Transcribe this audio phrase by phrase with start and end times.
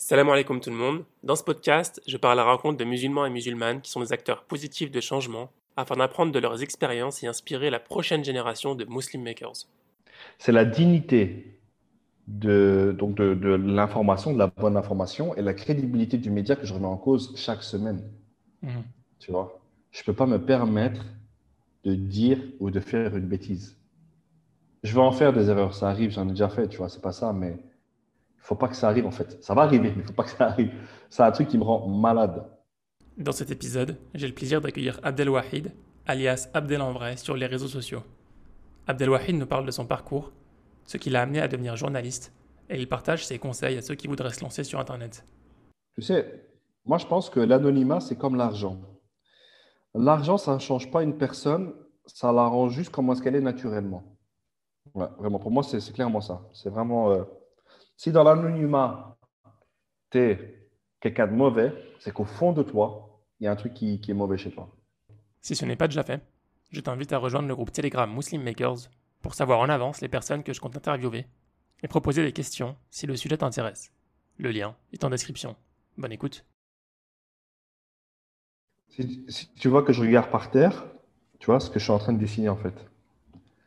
[0.00, 1.04] Salam alaikum tout le monde.
[1.24, 4.12] Dans ce podcast, je parle à la rencontre de musulmans et musulmanes qui sont des
[4.12, 8.84] acteurs positifs de changement afin d'apprendre de leurs expériences et inspirer la prochaine génération de
[8.84, 9.66] Muslim Makers.
[10.38, 11.58] C'est la dignité
[12.28, 16.64] de, donc de, de l'information, de la bonne information et la crédibilité du média que
[16.64, 18.08] je remets en cause chaque semaine.
[18.62, 18.84] Mhm.
[19.18, 19.60] Tu vois,
[19.90, 21.04] je ne peux pas me permettre
[21.82, 23.76] de dire ou de faire une bêtise.
[24.84, 27.02] Je vais en faire des erreurs, ça arrive, j'en ai déjà fait, tu vois, c'est
[27.02, 27.58] pas ça, mais
[28.38, 29.42] il faut pas que ça arrive en fait.
[29.42, 30.72] Ça va arriver, mais il faut pas que ça arrive.
[31.10, 32.44] C'est un truc qui me rend malade.
[33.16, 35.72] Dans cet épisode, j'ai le plaisir d'accueillir Abdelwahid,
[36.06, 38.02] alias Abdel en vrai, sur les réseaux sociaux.
[38.86, 40.32] Abdelwahid nous parle de son parcours,
[40.86, 42.32] ce qui l'a amené à devenir journaliste,
[42.70, 45.24] et il partage ses conseils à ceux qui voudraient se lancer sur Internet.
[45.96, 46.48] Tu sais,
[46.86, 48.78] moi je pense que l'anonymat, c'est comme l'argent.
[49.94, 51.74] L'argent, ça ne change pas une personne,
[52.06, 54.04] ça la rend juste comme ce qu'elle est naturellement.
[54.94, 56.48] Ouais, vraiment, pour moi, c'est c'est clairement ça.
[56.54, 57.10] C'est vraiment.
[57.10, 57.24] euh,
[57.98, 59.18] si dans l'anonymat,
[60.10, 60.70] tu es
[61.00, 64.12] quelqu'un de mauvais, c'est qu'au fond de toi, il y a un truc qui, qui
[64.12, 64.74] est mauvais chez toi.
[65.42, 66.22] Si ce n'est pas déjà fait,
[66.70, 68.88] je t'invite à rejoindre le groupe Telegram Muslim Makers
[69.20, 71.26] pour savoir en avance les personnes que je compte interviewer
[71.82, 73.92] et proposer des questions si le sujet t'intéresse.
[74.36, 75.56] Le lien est en description.
[75.96, 76.46] Bonne écoute.
[78.90, 80.86] Si, si tu vois que je regarde par terre,
[81.40, 82.74] tu vois ce que je suis en train de dessiner en fait.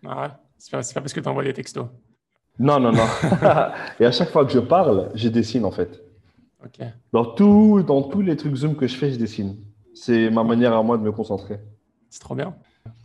[0.05, 1.87] Ah ouais C'est pas, pas parce que t'envoies des textos.
[2.59, 3.05] Non, non, non.
[3.99, 6.03] Et à chaque fois que je parle, je dessine en fait.
[6.63, 6.85] Ok.
[7.11, 9.57] Dans, tout, dans tous les trucs Zoom que je fais, je dessine.
[9.93, 11.59] C'est ma manière à moi de me concentrer.
[12.09, 12.55] C'est trop bien.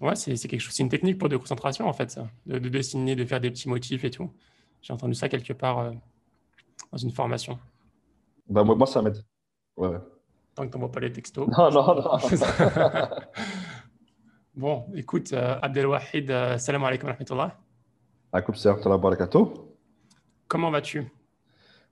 [0.00, 2.27] Ouais, c'est quelque chose, c'est une technique pour de concentration en fait, ça.
[2.47, 4.30] De, de dessiner, de faire des petits motifs et tout.
[4.83, 5.91] J'ai entendu ça quelque part euh,
[6.92, 7.58] dans une formation.
[8.48, 9.22] Bah, moi, moi, ça m'aide.
[9.77, 9.98] Ouais, ouais.
[10.55, 11.47] Tant que t'envoies pas les textos.
[11.48, 12.19] Non, non, non.
[14.55, 17.58] bon, écoute, euh, Abdelwahid, euh, salam alaikum wa rahmatullah.
[18.26, 18.26] Akoub salam wa barakatuh.
[20.48, 21.11] Comment vas-tu?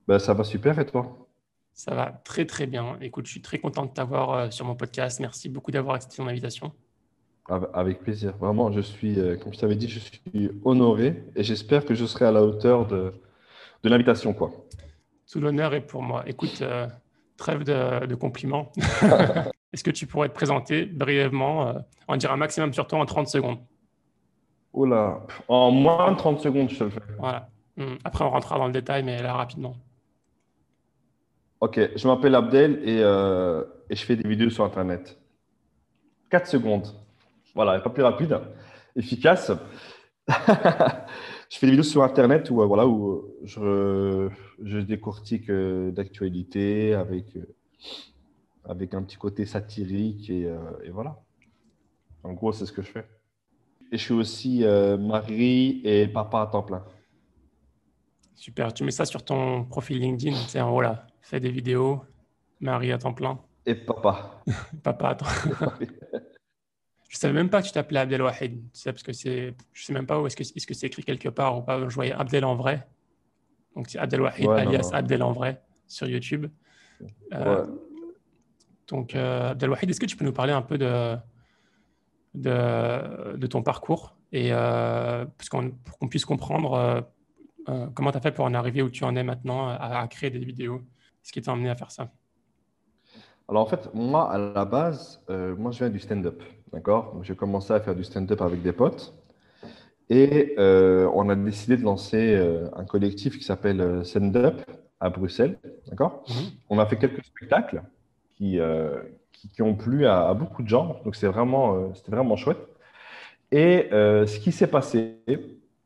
[0.06, 1.28] Ben, ça va super et toi?
[1.72, 2.96] Ça va très très bien.
[3.00, 5.20] Écoute, je suis très content de t'avoir euh, sur mon podcast.
[5.20, 6.72] Merci beaucoup d'avoir accepté mon invitation.
[7.74, 8.36] Avec plaisir.
[8.38, 12.06] Vraiment, je suis, euh, comme je t'avais dit, je suis honoré et j'espère que je
[12.06, 13.12] serai à la hauteur de,
[13.82, 14.50] de l'invitation, quoi.
[15.30, 16.22] Tout l'honneur est pour moi.
[16.26, 16.86] Écoute, euh,
[17.36, 18.72] trêve de, de compliments.
[19.72, 21.72] Est-ce que tu pourrais te présenter brièvement, euh,
[22.08, 23.58] en dire un maximum sur toi en 30 secondes?
[24.74, 27.00] Oula, en moins de 30 secondes, je te le fais.
[27.18, 27.48] Voilà.
[27.78, 29.76] Hum, Après, on rentrera dans le détail, mais là, rapidement.
[31.60, 35.18] Ok, je m'appelle Abdel et, euh, et je fais des vidéos sur Internet.
[36.30, 36.88] 4 secondes.
[37.54, 38.38] Voilà, pas plus rapide,
[38.96, 39.52] efficace.
[40.28, 44.28] je fais des vidéos sur Internet où, euh, voilà, où je,
[44.62, 47.46] je décortique euh, d'actualité avec, euh,
[48.64, 51.20] avec un petit côté satirique et, euh, et voilà.
[52.24, 53.06] En gros, c'est ce que je fais.
[53.94, 56.84] Et je suis aussi euh, mari et papa à temps plein.
[58.34, 58.74] Super.
[58.74, 60.34] Tu mets ça sur ton profil LinkedIn.
[60.48, 61.06] C'est en haut là.
[61.20, 62.02] Fais des vidéos.
[62.58, 63.38] Mari à temps plein.
[63.64, 64.42] Et papa.
[64.82, 65.26] Papa, attends.
[67.08, 68.62] Je savais même pas que tu t'appelais Abdelwahid.
[68.62, 70.88] Tu sais, parce que c'est, je sais même pas où est-ce que est-ce que c'est
[70.88, 71.88] écrit quelque part ou pas.
[71.88, 72.88] Je voyais Abdel en vrai.
[73.76, 74.98] Donc c'est Abdelwahid Ouais, non, alias non.
[74.98, 76.46] Abdel en vrai sur YouTube.
[77.32, 77.64] Euh.
[78.88, 81.16] Donc euh, Abdelwahid, est-ce que tu peux nous parler un peu de
[82.34, 87.00] de, de ton parcours et euh, qu'on- pour qu'on puisse comprendre euh,
[87.68, 90.08] euh, comment tu as fait pour en arriver où tu en es maintenant à, à
[90.08, 90.82] créer des vidéos,
[91.22, 92.12] ce qui t'a amené à faire ça?
[93.48, 97.18] Alors en fait, moi, à la base, euh, moi, je viens du stand-up, d'accord?
[97.22, 99.14] J'ai commencé à faire du stand-up avec des potes
[100.10, 104.62] et euh, on a décidé de lancer euh, un collectif qui s'appelle euh, Stand Up
[105.00, 105.58] à Bruxelles,
[105.88, 106.24] d'accord?
[106.28, 106.64] Mhm.
[106.70, 107.82] On a fait quelques spectacles
[108.36, 109.02] qui, euh,
[109.34, 112.36] qui, qui ont plu à, à beaucoup de gens, donc c'est vraiment, euh, c'était vraiment
[112.36, 112.62] chouette.
[113.52, 115.18] Et euh, ce qui s'est passé,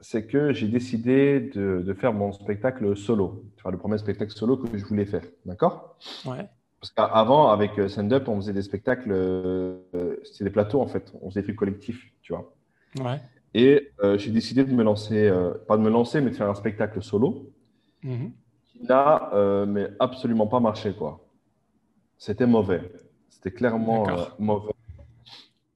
[0.01, 4.57] c'est que j'ai décidé de, de faire mon spectacle solo, enfin, le premier spectacle solo
[4.57, 5.97] que je voulais faire, d'accord?
[6.25, 6.47] Ouais.
[6.81, 9.81] Parce qu'avant, avec euh, Stand Up, on faisait des spectacles, euh,
[10.23, 12.55] c'était des plateaux en fait, on faisait des trucs collectifs, tu vois.
[13.01, 13.19] Ouais.
[13.55, 16.49] Et euh, j'ai décidé de me lancer, euh, pas de me lancer, mais de faire
[16.49, 17.51] un spectacle solo
[18.03, 21.19] qui n'a euh, mais absolument pas marché, quoi.
[22.17, 22.83] C'était mauvais.
[23.43, 24.73] C'était clairement euh, mauvais.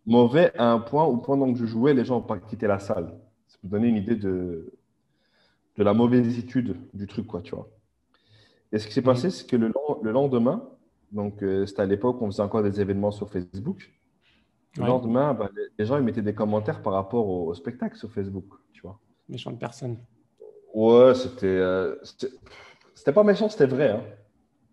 [0.04, 2.78] Mauvais à un point où pendant que je jouais, les gens n'ont pas quitté la
[2.80, 3.14] salle.
[3.46, 4.72] Ça peut donner une idée de,
[5.78, 7.68] de la mauvaiseitude du truc, quoi, tu vois.
[8.72, 9.72] Et ce qui s'est passé, c'est que le,
[10.02, 10.68] le lendemain,
[11.12, 13.92] donc euh, c'était à l'époque où on faisait encore des événements sur Facebook.
[14.76, 14.88] Le Ouais.
[14.88, 18.46] lendemain, bah, les, gens ils mettaient des commentaires par rapport au, au spectacle sur Facebook,
[18.72, 18.98] tu vois.
[19.28, 19.98] Méchante personne.
[20.74, 22.30] Ouais, c'était euh, c'était
[22.94, 24.02] c'était pas méchant, c'était vrai, hein.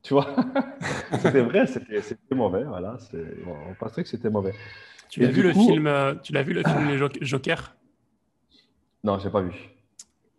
[0.01, 0.28] Tu vois,
[1.19, 2.98] c'était vrai, c'était mauvais, voilà.
[3.46, 4.54] bon, on pensait que c'était mauvais.
[5.10, 7.75] Tu l'as vu du le film euh, Tu l'as vu le film Les Jo- Joker?
[9.04, 9.54] Non, j'ai pas vu.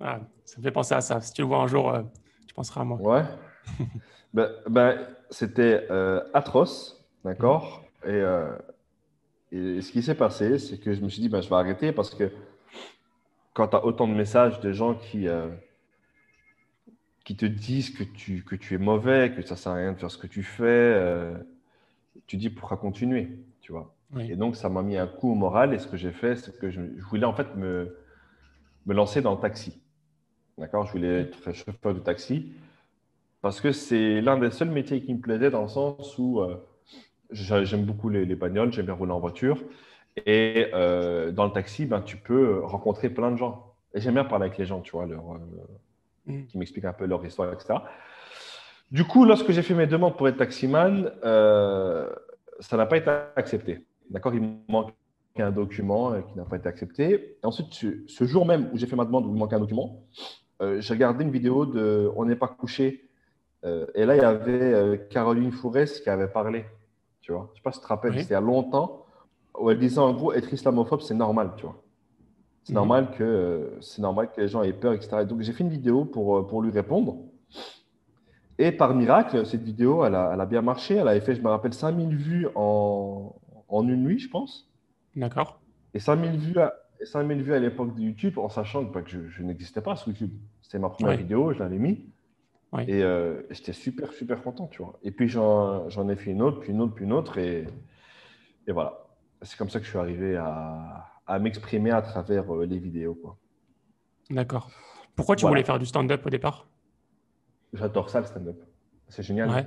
[0.00, 1.20] Ah, Ça me fait penser à ça.
[1.20, 2.02] Si tu le vois un jour, euh,
[2.46, 2.98] tu penseras à moi.
[2.98, 3.22] Ouais.
[4.34, 7.84] ben, ben, C'était euh, atroce, d'accord?
[8.04, 8.56] Et, euh,
[9.52, 11.92] et, ce qui s'est passé, c'est que je me suis dit, ben, je vais arrêter
[11.92, 12.30] parce que
[13.52, 15.48] quand tu as autant de messages de gens qui, euh,
[17.30, 19.98] qui te disent que tu, que tu es mauvais, que ça sert à rien de
[19.98, 21.32] faire ce que tu fais,
[22.26, 23.94] tu dis pourquoi continuer, tu vois.
[24.18, 25.72] Et donc, ça m'a mis un coup au moral.
[25.72, 27.96] Et ce que j'ai fait, c'est que je, je, voulais en fait me,
[28.86, 29.80] me lancer dans le taxi.
[30.58, 30.86] D'accord?
[30.86, 32.52] Je voulais être chauffeur de taxi
[33.42, 36.56] parce que c'est l'un des seuls métiers qui me plaisait dans le sens où euh,
[37.30, 39.62] j'aime beaucoup les, bagnoles, j'aime bien rouler en voiture.
[40.26, 43.72] Et euh, dans le taxi, ben, tu peux rencontrer plein de gens.
[43.94, 45.22] Et j'aime bien parler avec les gens, tu vois, leur,
[46.30, 46.46] euh, mm.
[46.46, 47.74] qui m'expliquent un peu leur histoire, etc.
[48.90, 53.86] Du coup, lorsque j'ai fait mes demandes pour être taximan, ça n'a pas été accepté.
[54.10, 54.34] D'accord?
[54.34, 54.92] Il me manque
[55.38, 57.38] un document qui n'a pas été accepté.
[57.42, 60.02] Et ensuite, ce jour même où j'ai fait ma demande où il manquait un document,
[60.60, 63.08] euh, j'ai regardé une vidéo de On n'est pas couché.
[63.64, 66.64] Euh, et là, il y avait euh, Caroline Fourès qui avait parlé.
[67.20, 69.04] Tu vois, je ne sais pas si tu te rappelles, c'était il y a longtemps,
[69.58, 71.82] où elle disait en gros, être islamophobe, c'est normal, tu vois.
[72.70, 75.24] C'est normal, que, c'est normal que les gens aient peur, etc.
[75.24, 77.16] donc, j'ai fait une vidéo pour, pour lui répondre.
[78.58, 80.94] Et par miracle, cette vidéo, elle a, elle a, bien marché.
[80.94, 83.34] Elle avait fait, je me rappelle, 5000 vues en,
[83.68, 84.70] en une nuit, je pense.
[85.16, 85.60] D'accord.
[85.94, 89.42] Et 5000 vues à, 5000 vues à l'époque de YouTube, en sachant que, je, je
[89.42, 90.30] n'existais pas sur YouTube.
[90.62, 92.06] C'était ma première vidéo, je l'avais mis.
[92.86, 94.96] Et euh, j'étais super, super content, tu vois.
[95.02, 97.38] Et puis j'en ai fait une autre, puis une autre, puis une autre.
[97.38, 97.66] Et,
[98.66, 99.06] et voilà.
[99.42, 103.14] C'est comme ça que je suis arrivé à, à m'exprimer à travers euh, les vidéos.
[103.14, 103.36] quoi.
[104.30, 104.68] D'accord.
[105.14, 106.66] Pourquoi tu voulais faire du stand-up au départ?
[107.72, 108.60] J'adore ça, le stand-up.
[109.08, 109.48] C'est génial.
[109.48, 109.66] Ouais,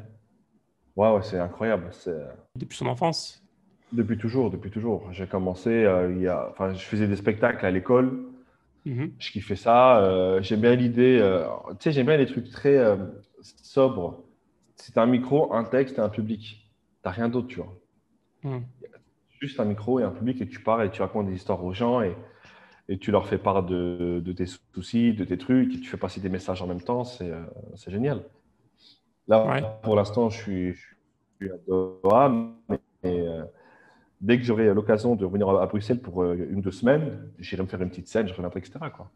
[0.98, 1.90] ouais, ouais c'est incroyable.
[2.56, 3.42] Depuis son enfance?
[3.94, 5.10] Depuis toujours, depuis toujours.
[5.14, 8.26] J'ai commencé, euh, il y a, enfin, je faisais des spectacles à l'école.
[8.86, 9.14] Mhm.
[9.18, 10.00] Je kiffais ça.
[10.00, 11.18] Euh, j'aime bien l'idée.
[11.22, 12.78] Euh, tu sais, j'aime bien les trucs très
[13.42, 14.26] sobres.
[14.76, 16.70] C'est un micro, un texte et un public.
[17.04, 17.74] T'as rien d'autre, tu vois.
[18.44, 18.66] Mhm.
[19.44, 21.74] Juste un micro et un public et tu pars et tu racontes des histoires aux
[21.74, 22.16] gens et,
[22.88, 25.98] et tu leur fais part de, de, tes soucis, de tes trucs et tu fais
[25.98, 27.04] passer des messages en même temps.
[27.04, 27.28] C'est
[27.88, 28.24] génial.
[29.28, 30.86] Là, pour l'instant, je suis, je
[31.42, 32.32] suis à Doha,
[32.70, 32.80] mais
[34.22, 37.64] dès que j'aurai l'occasion de revenir à Bruxelles pour euh, une ou deux semaines, j'irai
[37.64, 38.80] me faire une petite scène, je reviendrai, etc.
[38.96, 39.12] Quoi.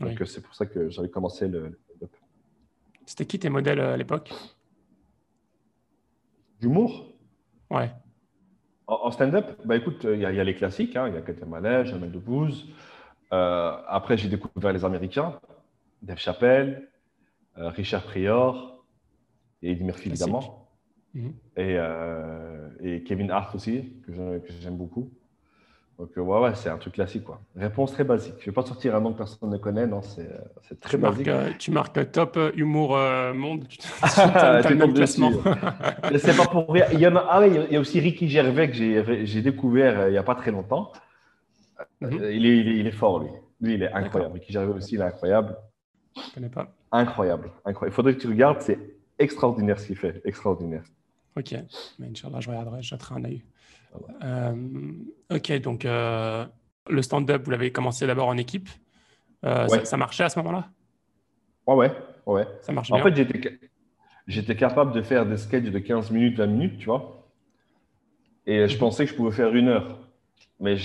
[0.00, 1.80] Donc, euh, c'est pour ça que j'avais commencé le.
[3.06, 4.30] C'était qui tes modèles euh, à l'époque?
[6.60, 7.06] D'humour
[7.70, 7.90] Ouais.
[8.88, 11.08] En, stand-up, bah, écoute, il y, a les classiques, hein.
[11.08, 12.68] il y a Katia Malèche, Jamel Debbouze.
[13.34, 15.38] Euh, après, j'ai découvert les Américains,
[16.02, 16.88] Dave Chappelle,
[17.54, 18.82] Richard Prior
[19.62, 20.68] et Eddie Murphy, évidemment.
[21.14, 21.34] Mhm.
[21.56, 25.10] Et, euh, et, Kevin Hart aussi, que j'aime beaucoup.
[25.98, 27.24] Donc, euh, ouais, ouais c'est un truc classique.
[27.24, 27.40] Quoi.
[27.56, 28.34] Réponse très basique.
[28.38, 29.86] Je ne vais pas sortir un nom que personne ne connaît.
[29.86, 31.26] Non, c'est très tu basique.
[31.26, 32.96] Marques, euh, tu marques top humour
[33.34, 33.66] monde.
[33.68, 33.78] Tu
[34.78, 35.22] tombes dessus.
[36.18, 36.86] c'est pas pour rien.
[36.92, 40.18] Il y, a, ah il y a aussi Ricky Gervais que j'ai découvert il n'y
[40.18, 40.92] a pas très longtemps.
[42.00, 42.12] Mhm.
[42.30, 43.30] il, est, il, est, fort, lui.
[43.60, 44.34] Lui, il est incroyable.
[44.34, 45.56] Ricky Gervais aussi, il est incroyable.
[46.14, 46.72] Je ne connais pas.
[46.92, 47.92] Incroyable, incroyable.
[47.92, 48.62] Il faudrait que tu regardes.
[48.62, 48.78] C'est
[49.18, 50.20] extraordinaire ce qu'il fait.
[50.24, 50.84] Extraordinaire.
[51.36, 51.54] Ok,
[51.98, 53.42] mais Inch'Allah, je regarderai, je jetterai un œil.
[54.22, 54.92] Euh,
[55.30, 56.44] ok, donc euh,
[56.88, 58.68] le stand-up, vous l'avez commencé d'abord en équipe.
[59.44, 60.68] Euh, ça, marchait à ce moment-là?
[61.66, 61.92] Ouais, ouais,
[62.26, 62.46] ouais.
[62.62, 63.14] Ça marche En fait,
[64.26, 67.26] j'étais, capable de faire des sketchs de 15 minutes, 20 minutes, tu vois.
[68.46, 68.80] Et je mhm.
[68.80, 69.98] pensais que je pouvais faire une heure.
[70.60, 70.76] Mais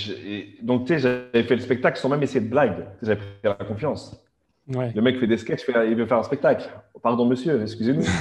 [0.62, 2.86] donc, tu sais, j'avais fait le spectacle sans même essayer de blague.
[3.02, 4.20] J'avais pris la confiance.
[4.68, 6.68] Le mec fait des sketchs, il veut faire un spectacle.
[7.02, 8.04] Pardon, monsieur, excusez-nous.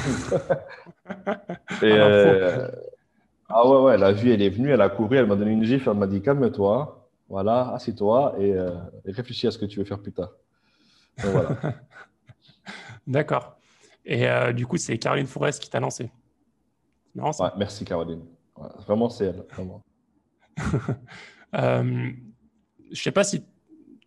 [1.81, 2.69] Euh,
[3.50, 5.63] ah ouais, ouais, la vie, elle est venue, elle a couru, elle m'a donné une
[5.63, 9.85] gifle, elle m'a dit calme-toi, voilà, assieds-toi euh, et, réfléchis à ce que tu veux
[9.85, 10.31] faire plus tard.
[11.17, 11.57] Voilà.
[13.07, 13.57] D'accord.
[14.05, 16.12] Et euh, du coup, c'est Caroline Forest qui t'a lancé.
[17.31, 17.53] Ça.
[17.57, 18.23] merci, Caroline.
[18.88, 19.45] vraiment, c'est elle.
[19.51, 19.81] Vraiment.
[21.53, 23.43] je sais pas si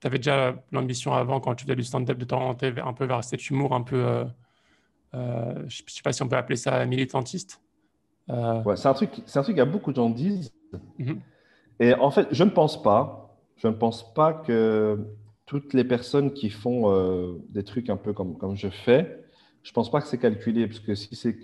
[0.01, 3.25] tu avais déjà l'ambition avant, quand tu faisais du stand-up, de t'orienter un peu vers
[3.25, 4.25] cet humour un peu, euh,
[5.15, 7.61] euh, je ne sais pas si on peut appeler ça militantiste.
[8.31, 8.63] Euh...
[8.63, 10.53] Ouais, c'est un truc, c'est un truc que beaucoup de gens disent.
[10.99, 11.21] Mhm.
[11.81, 14.99] Et en fait, je ne pense pas, je ne pense pas que
[15.45, 19.25] toutes les personnes qui font euh, des trucs un peu comme, comme je fais,
[19.63, 21.37] je ne pense pas que c'est calculé, parce que si c'est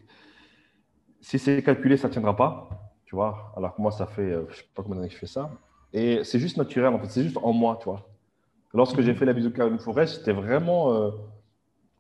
[1.21, 2.69] si c'est calculé, ça ne tiendra pas,
[3.05, 3.53] tu vois.
[3.57, 5.51] Alors que moi, ça fait, je ne sais pas combien d'années que je fais ça.
[5.93, 8.09] Et c'est juste naturel, en fait, c'est juste en moi, tu vois.
[8.75, 11.11] Lorsque j'ai fait la vidéo de Forest, j'étais vraiment euh,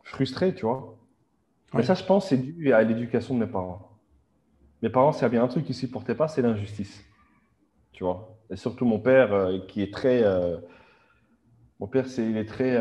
[0.03, 0.97] frustré, tu vois.
[1.75, 3.91] Mais ça, je pense, c'est dû à l'éducation de mes parents.
[4.83, 7.05] Mes parents, s'il y bien un truc qu'ils ne supportaient pas, c'est l'injustice.
[7.93, 8.37] Tu vois.
[8.51, 10.23] Et surtout mon père, euh, qui est très.
[10.23, 10.59] Euh,
[11.81, 12.79] mon père, c'est, il est très.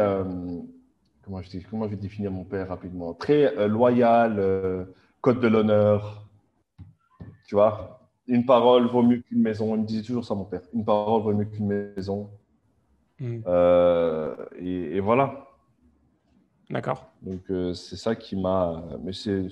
[1.24, 3.13] comment, je dis, comment je vais définir mon père rapidement?
[3.13, 4.88] Très loyal,
[5.22, 6.27] code de l'honneur.
[7.48, 9.75] Tu vois, une parole vaut mieux qu'une maison.
[9.75, 10.62] Il me disait toujours ça, mon père.
[10.74, 12.29] Une parole vaut mieux qu'une maison.
[13.22, 15.48] Euh, et, et voilà.
[16.70, 17.12] D'accord.
[17.22, 18.84] Donc, euh, c'est ça qui m'a.
[19.03, 19.48] Mais c'est.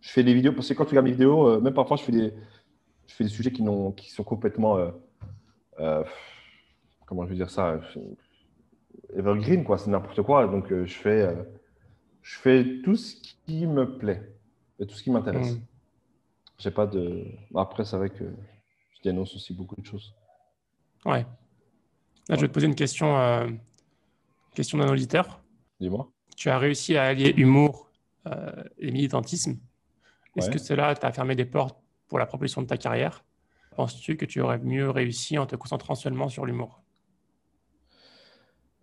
[0.00, 2.02] Je fais des vidéos, parce que quand tu regardes mes vidéos, euh, même parfois, je
[2.04, 2.32] fais des,
[3.06, 4.76] je fais des sujets qui, n'ont- qui sont complètement.
[4.78, 4.90] euh,
[5.80, 6.04] euh,
[7.06, 7.80] comment je veux dire ça
[9.16, 9.78] Evergreen, quoi.
[9.78, 10.46] C'est n'importe quoi.
[10.46, 11.34] Donc, je, fais,
[12.22, 14.34] je fais tout ce qui me plaît
[14.78, 15.54] et tout ce qui m'intéresse.
[15.54, 15.60] Hmm.
[16.58, 17.24] J'ai pas de.
[17.54, 20.14] Après, c'est vrai que je dénonce aussi beaucoup de choses.
[21.04, 21.24] Ouais.
[22.28, 23.48] Là, je vais te poser une question, euh,
[24.54, 25.40] question d'un auditeur.
[25.80, 26.10] Dis-moi.
[26.36, 27.90] Tu as réussi à allier humour
[28.26, 29.56] euh, et militantisme.
[30.38, 30.52] Est-ce Ouais.
[30.54, 31.78] que cela t'a fermé des portes
[32.08, 33.24] pour la propulsion de ta carrière?
[33.76, 36.80] Penses-tu que tu aurais mieux réussi en te concentrant seulement sur l'humour?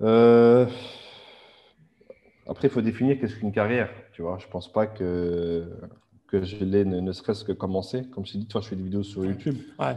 [0.02, 0.66] Euh,
[2.48, 3.90] Après, il faut définir qu'est-ce qu'une carrière.
[4.12, 5.68] Tu vois, je pense pas que,
[6.28, 8.08] que je l'ai ne, ne serait-ce que commencé.
[8.10, 9.58] Comme je t'ai dit, toi, je fais des vidéos sur YouTube.
[9.80, 9.96] Ouais.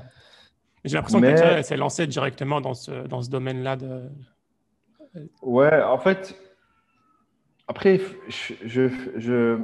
[0.85, 3.77] J'ai l'impression Mais- que tu s'est lancé directement dans ce, dans ce domaine-là.
[3.77, 4.09] De...
[5.43, 6.35] Ouais, en fait,
[7.67, 9.59] après, je, je, je,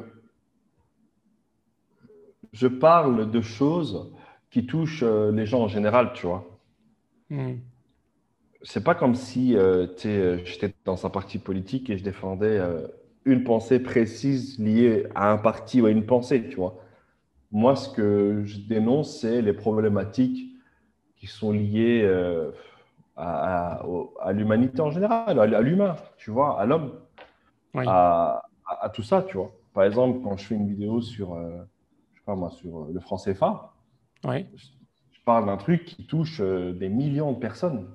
[2.54, 4.14] je parle de choses
[4.50, 6.46] qui touchent euh, les gens en général, tu vois.
[7.30, 7.64] Hmm.
[8.62, 12.86] c'est pas comme si euh, euh, j'étais dans un parti politique et je défendais euh,
[13.24, 16.76] une pensée précise liée à un parti ou à une pensée, tu vois.
[17.52, 20.52] Moi, ce que je dénonce, c'est les problématiques
[21.16, 22.52] qui sont liées euh,
[23.16, 26.92] à, à- au- à l'humanité en général, à, l'humain, tu vois, à l'homme,
[27.74, 28.00] Oui.
[28.66, 29.52] à, tout ça, tu vois.
[29.74, 31.34] Par exemple, quand je fais une vidéo sur,
[32.24, 33.72] pas moi, sur euh, le franc CFA,
[35.12, 37.88] je parle d'un truc qui touche euh, des millions de personnes,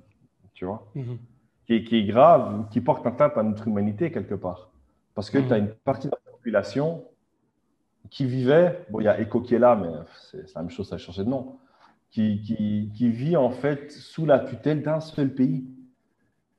[0.54, 1.18] tu vois Mhm.
[1.66, 4.72] qui est, qui est grave, qui porte atteinte à notre humanité quelque part.
[5.16, 5.48] Parce que Mhm.
[5.48, 7.04] tu as une partie de la population
[8.10, 9.90] qui vivait, bon, il y a Eco qui est là, mais
[10.32, 11.60] c'est la même chose, ça a changé de nom,
[12.10, 15.68] qui, qui, qui vit en fait sous la tutelle d'un seul pays.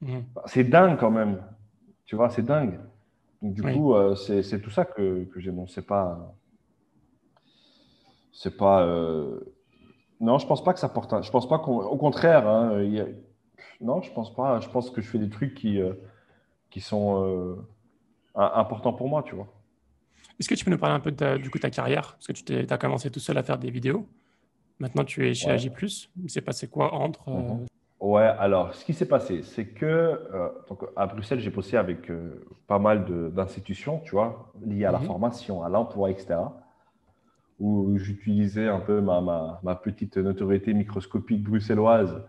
[0.00, 0.24] Mhm.
[0.46, 1.42] C'est dingue quand même,
[2.06, 2.78] tu vois, c'est dingue.
[3.42, 3.72] Donc, du Oui.
[3.74, 5.50] coup, euh, c'est tout ça que, que j'ai.
[5.50, 6.34] Bon, c'est pas.
[8.32, 8.82] C'est pas.
[8.84, 9.40] euh,
[10.20, 11.12] Non, je pense pas que ça porte.
[11.12, 11.78] un- Je pense pas qu'on.
[11.80, 13.06] Au contraire, hein, il y a-
[13.80, 14.60] non, je pense pas.
[14.60, 15.94] Je pense que je fais des trucs qui, euh,
[16.70, 17.54] qui sont euh,
[18.34, 19.48] im- importants pour moi, tu vois.
[20.38, 22.12] Est-ce que tu peux nous parler un peu de ta, du coup, ta carrière?
[22.18, 24.06] Parce que tu as commencé tout seul à faire des vidéos.
[24.78, 25.54] Maintenant, tu es chez Ouais.
[25.54, 26.08] AJ+.
[26.22, 27.66] Il s'est passé quoi entre Mhm.
[28.00, 32.10] Ouais, alors, ce qui s'est passé, c'est que euh, donc, à Bruxelles, j'ai bossé avec
[32.10, 35.04] euh, pas mal d'institutions, tu vois, liées à la Mhm.
[35.04, 36.36] formation, à l'emploi, etc.,
[37.60, 42.22] où j'utilisais un peu ma, ma, ma petite notoriété microscopique bruxelloise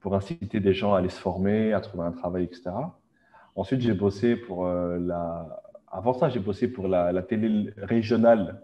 [0.00, 2.70] pour inciter des gens à aller se former, à trouver un travail, etc.
[3.56, 5.62] Ensuite, j'ai bossé pour euh, la...
[5.90, 8.62] Avant ça, j'ai bossé pour la, la télé régionale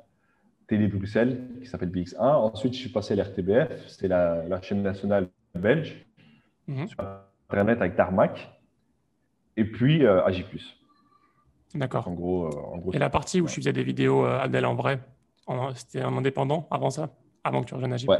[0.68, 2.18] Télé Bruxelles, qui s'appelle BX1.
[2.20, 6.06] Ensuite, je suis passé à l'RTBF, c'était la, la chaîne nationale belge
[6.68, 6.86] Mhm.
[6.86, 7.00] sur
[7.50, 8.48] Internet avec Tarmac.
[9.56, 10.44] Et puis euh, AJ+.
[11.74, 12.06] D'accord.
[12.06, 14.64] En gros, euh, en gros Et la partie où je faisais des vidéos euh, Abdel
[14.64, 15.00] en vrai,
[15.74, 17.10] c'était un indépendant avant ça
[17.44, 17.92] Avant que tu rejoignes.
[18.08, 18.18] Ouais.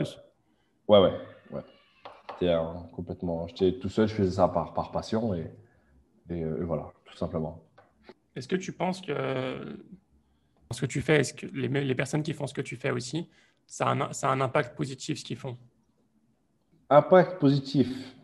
[0.88, 1.12] Ouais, ouais.
[1.52, 1.62] ouais.
[2.40, 2.62] J'étais euh,
[2.94, 3.46] complètement.
[3.48, 5.50] J'étais tout seul, je faisais ça par, par passion et,
[6.30, 7.62] et, euh, voilà, tout simplement.
[8.34, 9.78] Est-ce que tu penses que
[10.70, 12.90] ce que tu fais, est-ce que les, les personnes qui font ce que tu fais
[12.90, 13.28] aussi,
[13.66, 15.56] ça a un, ça a un impact positif ce qu'ils font?
[16.90, 18.16] Impact positif.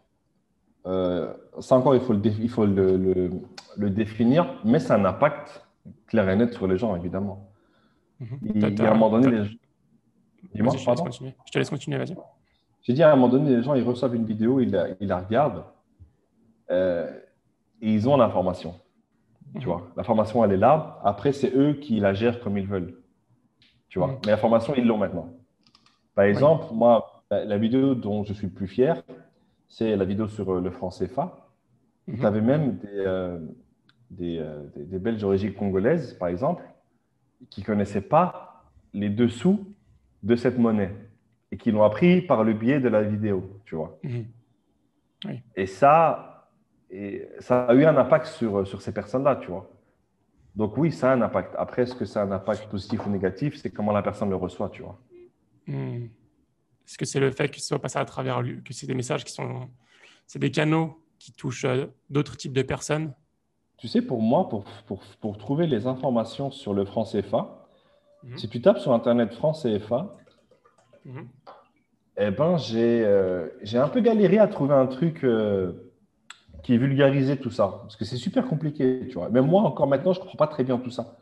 [0.87, 3.31] Euh, ça encore, il faut le, il faut le, le,
[3.77, 5.63] le définir, mais c'est un impact
[6.07, 7.48] clair et net sur les gens, évidemment.
[8.21, 8.39] Mhm.
[8.43, 9.49] Il, y a un moment donné, les...
[10.55, 11.35] Dis-moi, je te laisse pardon continuer.
[11.47, 12.17] Je te laisse continuer, vas-y.
[12.83, 15.07] J'ai dit à un moment donné, les gens, ils reçoivent une vidéo, ils la, ils
[15.09, 15.65] la regardent
[16.71, 17.11] euh,
[17.81, 18.75] et ils ont l'information.
[19.55, 19.65] Tu Mhm.
[19.65, 21.01] vois, l'information, elle est là.
[21.05, 22.95] Après, c'est eux qui la gèrent comme ils veulent.
[23.89, 24.19] Tu vois, Mhm.
[24.27, 25.31] mais l'information, ils l'ont maintenant.
[26.15, 29.03] Par exemple, moi, la, la vidéo dont je suis le plus fier,
[29.69, 31.37] c'est la vidéo sur euh, le franc CFA.
[32.07, 32.19] Mhm.
[32.19, 33.39] Tu avais même des, euh,
[34.11, 36.63] des, euh, des- des Belges d'origine congolaise, par exemple,
[37.51, 39.75] qui ne connaissaient pas les dessous
[40.23, 40.95] de cette monnaie
[41.51, 43.99] et qui l'ont appris par le biais de la vidéo, tu vois.
[44.03, 44.27] Mhm.
[45.57, 46.51] Et ça,
[46.91, 49.71] et ça a eu un impact sur, sur ces personnes-là, tu vois.
[50.55, 51.55] Donc oui, ça a un impact.
[51.57, 54.71] Après, est-ce que c'est un impact positif ou négatif C'est comment la personne le reçoit,
[54.71, 54.99] tu vois.
[55.67, 56.07] Hmm.
[56.87, 58.95] Est-ce que c'est le fait que ce soit passé à travers lui, que c'est des
[58.95, 59.69] messages qui sont,
[60.27, 63.13] c'est des canaux qui touchent euh, d'autres types de personnes?
[63.79, 67.55] Tu sais, pour moi, pour, pour, pour trouver les informations sur le franc CFA,
[68.25, 68.37] Mhm.
[68.37, 70.17] si tu tapes sur Internet franc CFA,
[71.05, 71.29] Mhm.
[72.17, 75.73] eh ben, j'ai euh, j'ai un peu galéré à trouver un truc euh,
[76.65, 77.79] qui vulgarisait tout ça.
[77.83, 79.29] Parce que c'est super compliqué, tu vois.
[79.31, 81.17] Même moi, encore maintenant, je ne comprends pas très bien tout ça.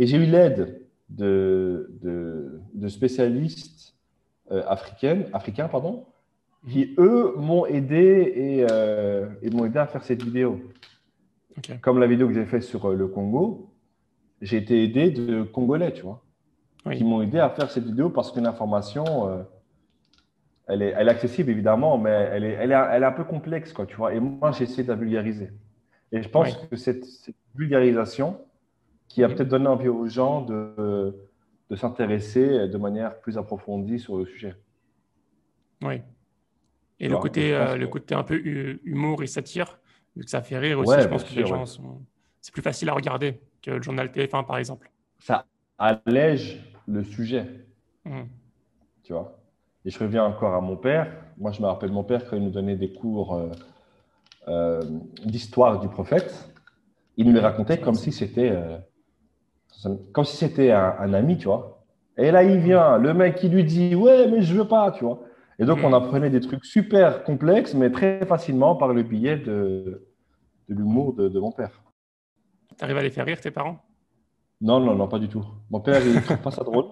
[0.00, 3.94] Et j'ai eu l'aide de, de, spécialistes
[4.50, 6.06] euh, africaines, africains pardon,
[6.64, 6.72] mhm.
[6.72, 10.60] qui, eux, m'ont aidé et, euh, m'ont aidé à faire cette vidéo.
[11.80, 13.72] Comme la vidéo que j'ai faite sur le Congo,
[14.42, 16.22] j'ai été aidé de Congolais, tu vois,
[16.92, 19.46] qui m'ont aidé à faire cette vidéo parce qu'une information
[20.66, 23.24] elle est, elle est accessible évidemment, mais elle est, elle est, elle est un peu
[23.24, 24.14] complexe, quoi, tu vois.
[24.14, 25.50] Et moi, j'ai essayé de la vulgariser.
[26.12, 28.38] Et je pense que cette, cette, vulgarisation
[29.08, 31.16] qui a peut-être donné envie aux gens de,
[31.70, 34.54] de s'intéresser de manière plus approfondie sur le sujet.
[35.82, 36.02] Oui.
[37.00, 38.38] Et le côté, euh, le côté un peu
[38.84, 39.78] humour et satire,
[40.16, 42.00] vu que ça fait rire aussi, je pense que les gens sont.
[42.40, 44.90] C'est plus facile à regarder que le journal TF1, par exemple.
[45.18, 45.46] Ça
[45.78, 47.46] allège le sujet.
[48.04, 48.22] Mmh.
[49.02, 49.36] Tu vois
[49.86, 51.06] et je reviens encore à mon père.
[51.38, 53.50] Moi, je me rappelle mon père quand il nous donnait des cours euh,
[54.48, 54.82] euh,
[55.24, 56.50] d'histoire du prophète.
[57.16, 58.78] Il nous les racontait comme si c'était euh,
[60.12, 61.84] comme si c'était un, ami, tu vois.
[62.18, 65.04] Et là, il vient, le mec qui lui dit Ouais, mais je veux pas, tu
[65.04, 65.20] vois.
[65.60, 70.05] Et donc, on apprenait des trucs super complexes, mais très facilement par le biais de,
[70.68, 71.82] de l'humour de, mon père.
[72.76, 73.78] Tu arrives à les faire rire, tes parents?
[74.60, 75.44] Non, non, non, pas du tout.
[75.70, 76.86] Mon père, il ne trouve pas ça drôle.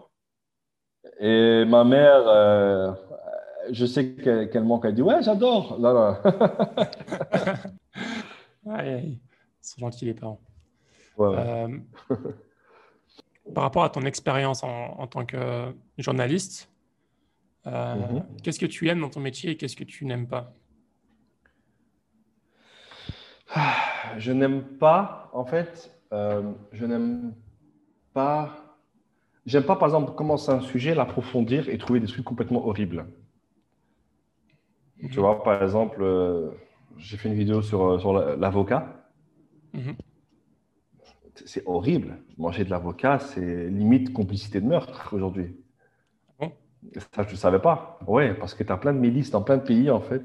[1.20, 2.92] Et ma mère, euh,
[3.70, 5.78] je sais qu'elle manque, elle dit Ouais, j'adore.
[5.78, 6.20] Là,
[8.84, 9.20] Ils
[9.60, 10.40] sont gentils, les parents.
[11.20, 11.68] Euh,
[13.54, 16.70] par rapport à ton expérience en, tant que journaliste,
[17.66, 18.24] euh, mhm.
[18.42, 20.52] qu'est-ce que tu aimes dans ton métier et qu'est-ce que tu n'aimes pas?
[24.18, 27.34] Je n'aime pas, en fait, je n'aime
[28.12, 28.64] pas
[29.46, 33.06] J'aime pas, par exemple, commencer un sujet, l'approfondir et trouver des trucs complètement horribles.
[35.10, 36.50] Tu vois, par exemple, euh,
[36.96, 39.10] j'ai fait une vidéo sur, euh, sur l'avocat.
[39.74, 39.96] Mhm.
[41.44, 42.16] C'est horrible.
[42.38, 45.56] Manger de l'avocat, c'est limite complicité de meurtre aujourd'hui.
[46.40, 46.46] Ah
[47.14, 47.98] Ça, je ne savais pas.
[48.06, 50.22] Oui, parce que tu as plein de milices dans plein de pays, en fait,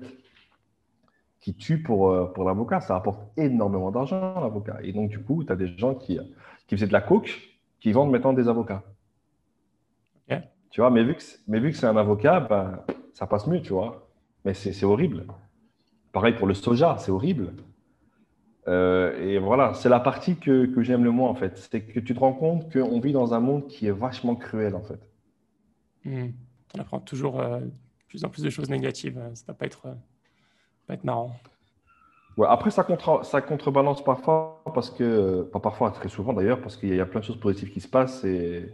[1.41, 2.81] qui tuent pour, euh, pour l'avocat.
[2.81, 4.77] Ça apporte énormément d'argent, l'avocat.
[4.83, 6.19] Et donc, du coup, tu as des gens qui,
[6.67, 7.39] qui faisaient de la coke,
[7.79, 8.83] qui vendent maintenant des avocats.
[10.69, 13.61] Tu vois, mais vu que, mais vu que c'est un avocat, ben, ça passe mieux,
[13.61, 14.07] tu vois.
[14.45, 15.25] Mais c'est horrible.
[16.11, 17.53] Pareil pour le soja, c'est horrible.
[18.67, 21.57] Euh, et voilà, c'est la partie que, que j'aime le moins, en fait.
[21.57, 24.75] C'est que tu te rends compte qu'on vit dans un monde qui est vachement cruel,
[24.75, 24.99] en fait.
[26.05, 26.29] Hmm.
[26.75, 27.61] On apprend toujours euh,
[28.07, 29.19] plus en plus de choses négatives.
[29.33, 29.87] Ça ne va pas être,
[30.95, 31.35] être marrant.
[32.37, 36.77] Ouais, après, ça, contre, ça contrebalance parfois, parce que, pas parfois, très souvent d'ailleurs, parce
[36.77, 38.71] qu'il y a plein de choses positives qui se passent et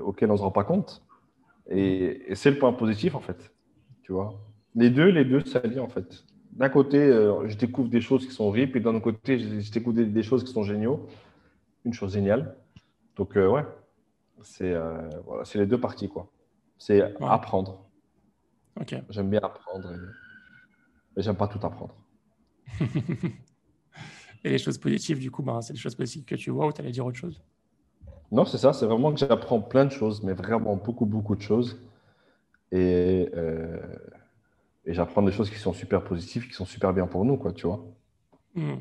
[0.00, 1.02] auquel on ne se rend pas compte.
[1.70, 3.52] Et, c'est le point positif, en fait.
[4.02, 4.34] Tu vois
[4.74, 6.24] Les deux, les deux s'allient, en fait.
[6.52, 9.72] D'un côté, euh, je découvre des choses qui sont horribles, et d'un autre côté, je,
[9.72, 11.08] découvre des, choses qui sont géniaux.
[11.84, 12.54] Une chose géniale.
[13.16, 13.64] Donc, euh, ouais,
[14.42, 16.28] c'est euh, voilà, les deux parties, quoi.
[16.78, 17.84] C'est apprendre.
[18.80, 18.94] Ok.
[19.10, 19.88] J'aime bien apprendre,
[21.16, 21.94] mais j'aime pas tout apprendre.
[24.44, 26.72] et les choses positives, du coup, ben, c'est les choses positives que tu vois ou
[26.72, 27.40] tu allais dire autre chose?
[28.32, 28.72] Non, c'est ça.
[28.72, 31.80] C'est vraiment que j'apprends plein de choses, mais vraiment beaucoup, beaucoup de choses.
[32.72, 33.78] Et, euh,
[34.84, 37.52] et j'apprends des choses qui sont super positives, qui sont super bien pour nous, quoi,
[37.52, 37.84] tu vois.
[38.54, 38.76] Hmm.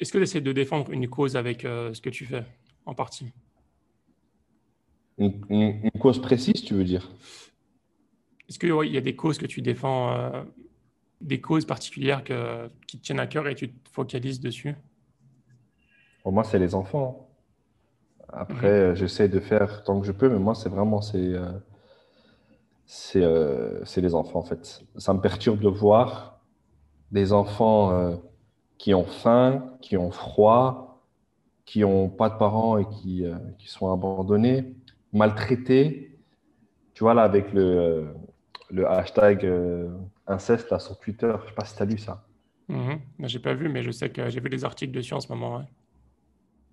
[0.00, 2.44] Est-ce que tu essaies de défendre une cause avec euh, ce que tu fais,
[2.84, 3.32] en partie?
[5.18, 7.10] Une, cause précise, tu veux dire?
[8.48, 10.42] Est-ce qu'il y a des causes que tu défends, euh,
[11.20, 14.74] des causes particulières que, qui te tiennent à cœur et tu te focalises dessus?
[16.22, 17.28] Pour moi, c'est les enfants.
[18.28, 21.52] Après, euh, j'essaie de faire tant que je peux, mais moi, c'est vraiment c'est euh,
[23.16, 24.82] euh, c'est les enfants en fait.
[24.96, 26.40] Ça me perturbe de voir
[27.12, 28.20] des enfants
[28.78, 31.00] qui ont faim, qui ont froid,
[31.64, 33.24] qui n'ont pas de parents et qui,
[33.58, 34.74] qui sont abandonnés,
[35.12, 36.18] maltraités.
[36.94, 38.08] Tu vois là avec le,
[38.70, 39.48] le hashtag
[40.26, 42.24] inceste là sur Twitter, je sais pas si tu as lu ça.
[42.68, 43.00] Mhm.
[43.20, 45.64] J'ai pas vu, mais je sais que j'ai vu des articles dessus en ce moment.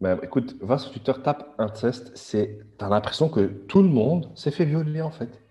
[0.02, 4.52] Ben, écoute, va sur Twitter, tape inceste, c'est, as l'impression que tout le monde s'est
[4.52, 5.42] fait violer en fait.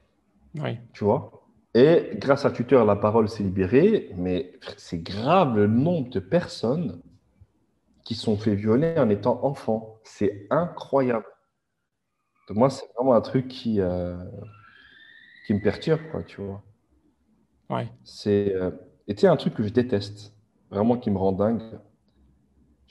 [0.57, 0.79] Oui.
[0.93, 1.43] Tu vois?
[1.75, 7.01] Et grâce à Twitter, la parole s'est libérée, mais c'est grave le nombre de personnes
[8.05, 9.99] qui sont fait violer en étant enfants.
[10.05, 11.25] C'est incroyable.
[12.49, 14.23] Donc moi, c'est vraiment un truc qui, euh,
[15.47, 16.63] qui me perturbe, quoi, tu vois.
[17.73, 17.89] Ouais.
[18.05, 18.71] C'est, euh,
[19.09, 20.35] et tu un truc que je déteste,
[20.71, 21.63] vraiment qui me rend dingue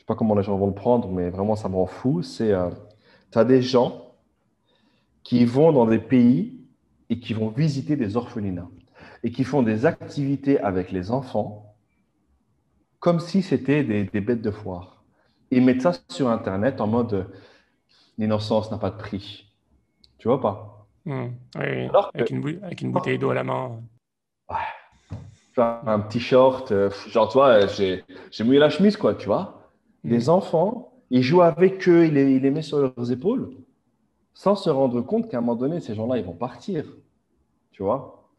[0.01, 2.23] sais pas comment les gens vont le prendre, mais vraiment, ça me rend fou.
[2.23, 2.69] C'est, euh,
[3.31, 4.15] tu as des gens
[5.23, 6.59] qui vont dans des pays
[7.09, 8.69] et qui vont visiter des orphelinats
[9.23, 11.75] et qui font des activités avec les enfants
[12.99, 15.03] comme si c'était des, bêtes de foire.
[15.51, 17.27] Ils mettent ça sur Internet en mode
[18.17, 19.53] l'innocence n'a pas de prix.
[20.17, 20.87] Tu vois pas?
[21.05, 22.31] Oui, avec,
[22.81, 23.81] une bouteille d'eau à la main.
[25.57, 28.03] Un petit short, euh, genre, tu vois, j'ai
[28.43, 29.69] mouillé la chemise, quoi, tu vois.
[30.03, 30.29] Des hmm.
[30.29, 33.49] enfants, ils jouent avec eux, ils les, ils les mettent sur leurs épaules,
[34.33, 36.85] sans se rendre compte qu'à un moment donné, ces gens-là, ils vont partir.
[37.71, 38.29] Tu vois.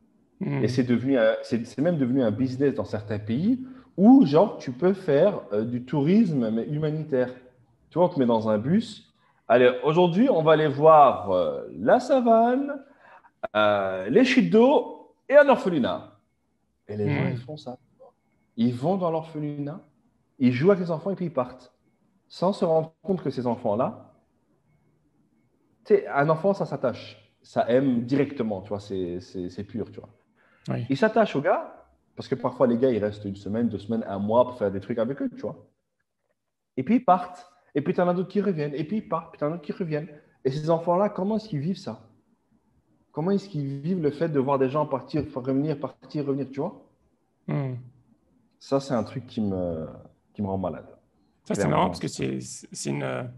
[0.41, 3.61] Et c'est devenu, c'est même devenu un business dans certains pays
[3.97, 7.29] où, genre, tu peux faire euh, du tourisme, mais humanitaire.
[7.91, 9.13] Tu vois, on te met dans un bus.
[9.47, 12.83] Allez, aujourd'hui, on va aller voir euh, la savane,
[13.55, 16.12] les chutes d'eau et un orphelinat.
[16.89, 17.33] Et les gens, hmm.
[17.33, 17.79] ils font ça.
[18.57, 19.81] Ils vont dans l'orphelinat,
[20.39, 21.73] ils jouent avec les enfants et puis ils partent.
[22.29, 24.13] Sans se rendre compte que ces enfants-là,
[26.15, 27.19] un enfant, ça s'attache.
[27.43, 30.09] Ça aime directement, tu vois, c'est pur, tu vois.
[30.69, 30.87] Oui.
[30.89, 31.83] Il s'attache au gars,
[32.17, 34.71] parce que parfois, les gars, ils restent une semaine, deux semaines, un mois pour faire
[34.71, 35.67] des trucs avec eux, tu vois.
[36.77, 37.51] Et puis, ils partent.
[37.75, 38.75] Et puis, tu en as d'autres qui reviennent.
[38.75, 39.33] Et puis, ils partent.
[39.33, 40.09] Puis, tu en as d'autres qui reviennent.
[40.45, 42.01] Et ces enfants-là, comment est-ce qu'ils vivent ça?
[43.13, 46.61] Comment est-ce qu'ils vivent le fait de voir des gens partir, revenir, partir, revenir, tu
[46.61, 46.83] vois?
[47.47, 47.75] Hmm.
[48.59, 49.87] Ça, c'est un truc qui me,
[50.33, 50.87] qui me rend malade.
[51.45, 52.41] Ça, c'est marrant parce que c'est
[52.87, 53.31] une,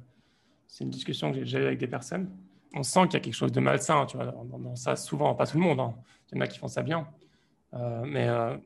[0.81, 2.31] une discussion que j'ai déjà eue avec des personnes.
[2.77, 5.47] On sent qu'il y a quelque chose de malsain, tu vois, dans, ça, souvent, pas
[5.47, 5.81] tout le monde.
[5.81, 5.95] Hein.
[6.31, 7.09] Il y en a qui font ça bien.
[7.73, 8.57] Euh, mais, euh,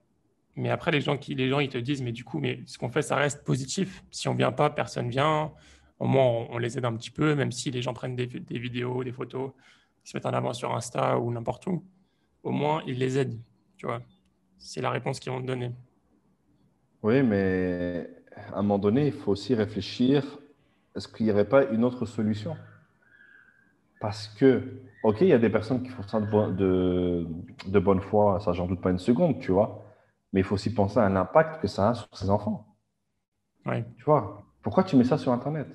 [0.56, 2.76] mais après, les gens, qui, les gens, ils te disent, mais du coup, mais ce
[2.76, 4.02] qu'on fait, ça reste positif.
[4.10, 5.52] Si on vient pas, personne vient.
[6.00, 8.58] Au moins, on, les aide un petit peu, même si les gens prennent des, des
[8.58, 9.52] vidéos, des photos,
[10.08, 11.84] se mettent en avant sur Insta ou n'importe où.
[12.42, 13.38] Au moins, ils les aident,
[13.76, 14.00] tu vois.
[14.58, 15.72] C'est la réponse qu'ils vont te donner.
[17.02, 18.08] Oui, mais
[18.52, 20.38] à un moment donné, il faut aussi réfléchir,
[20.96, 22.56] est-ce qu'il n'y aurait pas une autre solution?
[24.00, 27.26] Parce que Ok, il y a des personnes qui font ça de,
[27.66, 29.84] de, bonne foi, ça j'en doute pas une seconde, tu vois.
[30.32, 32.66] Mais il faut aussi penser à l'impact que ça a sur ses enfants.
[33.64, 33.84] Oui.
[33.96, 35.68] Tu vois, pourquoi tu mets ça sur Internet?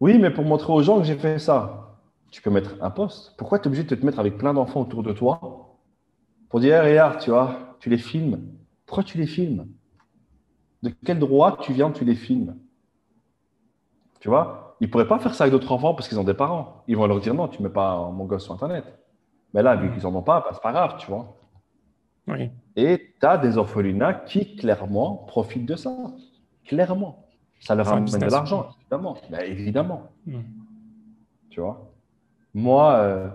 [0.00, 1.89] Oui, mais pour montrer aux gens que j'ai fait ça.
[2.30, 3.34] Tu peux mettre un post.
[3.36, 5.76] Pourquoi tu es obligé de te mettre avec plein d'enfants autour de toi
[6.48, 8.40] pour dire, regarde, tu vois, tu les filmes?
[8.86, 9.66] Pourquoi tu les filmes?
[10.82, 12.56] De quel droit tu viens, tu les filmes?
[14.20, 14.76] Tu vois?
[14.80, 16.84] Ils ne pourraient pas faire ça avec d'autres enfants parce qu'ils ont des parents.
[16.88, 18.84] Ils vont leur dire non, tu ne mets pas mon gosse sur Internet.
[19.52, 21.36] Mais là, vu qu'ils n'en ont pas, bah, ce n'est pas grave, tu vois.
[22.28, 22.50] Oui.
[22.76, 25.94] Et tu as des orphelinats qui, clairement, profitent de ça.
[26.64, 27.26] Clairement.
[27.60, 29.16] Ça leur amène de l'argent, évidemment.
[29.30, 30.02] Mais évidemment.
[30.26, 30.40] Hmm.
[31.50, 31.89] Tu vois?
[32.54, 33.28] Moi, euh,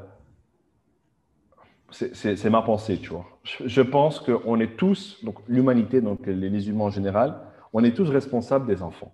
[1.91, 3.25] c'est ma pensée, tu vois.
[3.43, 7.39] Je, pense qu'on est tous, donc l'humanité, donc les humains en général,
[7.73, 9.13] on est tous responsables des enfants.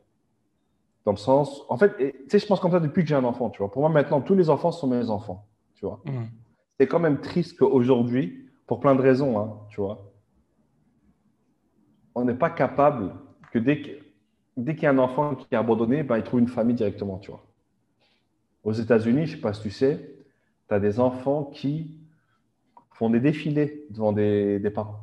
[1.06, 3.24] Dans le sens, en fait, tu sais, je pense comme ça depuis que j'ai un
[3.24, 3.72] enfant, tu vois.
[3.72, 6.00] Pour moi, maintenant, tous les enfants sont mes enfants, tu vois.
[6.06, 6.26] Mm.
[6.80, 10.12] C'est quand même triste qu'aujourd'hui, pour plein de raisons, hein, tu vois,
[12.14, 13.16] on n'est pas capable
[13.52, 16.76] que dès qu'il y a un enfant qui est abandonné, ben, il trouve une famille
[16.76, 17.44] directement, tu vois.
[18.64, 20.16] Aux États-Unis, je ne sais pas si tu sais,
[20.68, 21.98] tu as des enfants qui
[22.94, 25.00] font des défilés devant des, parents.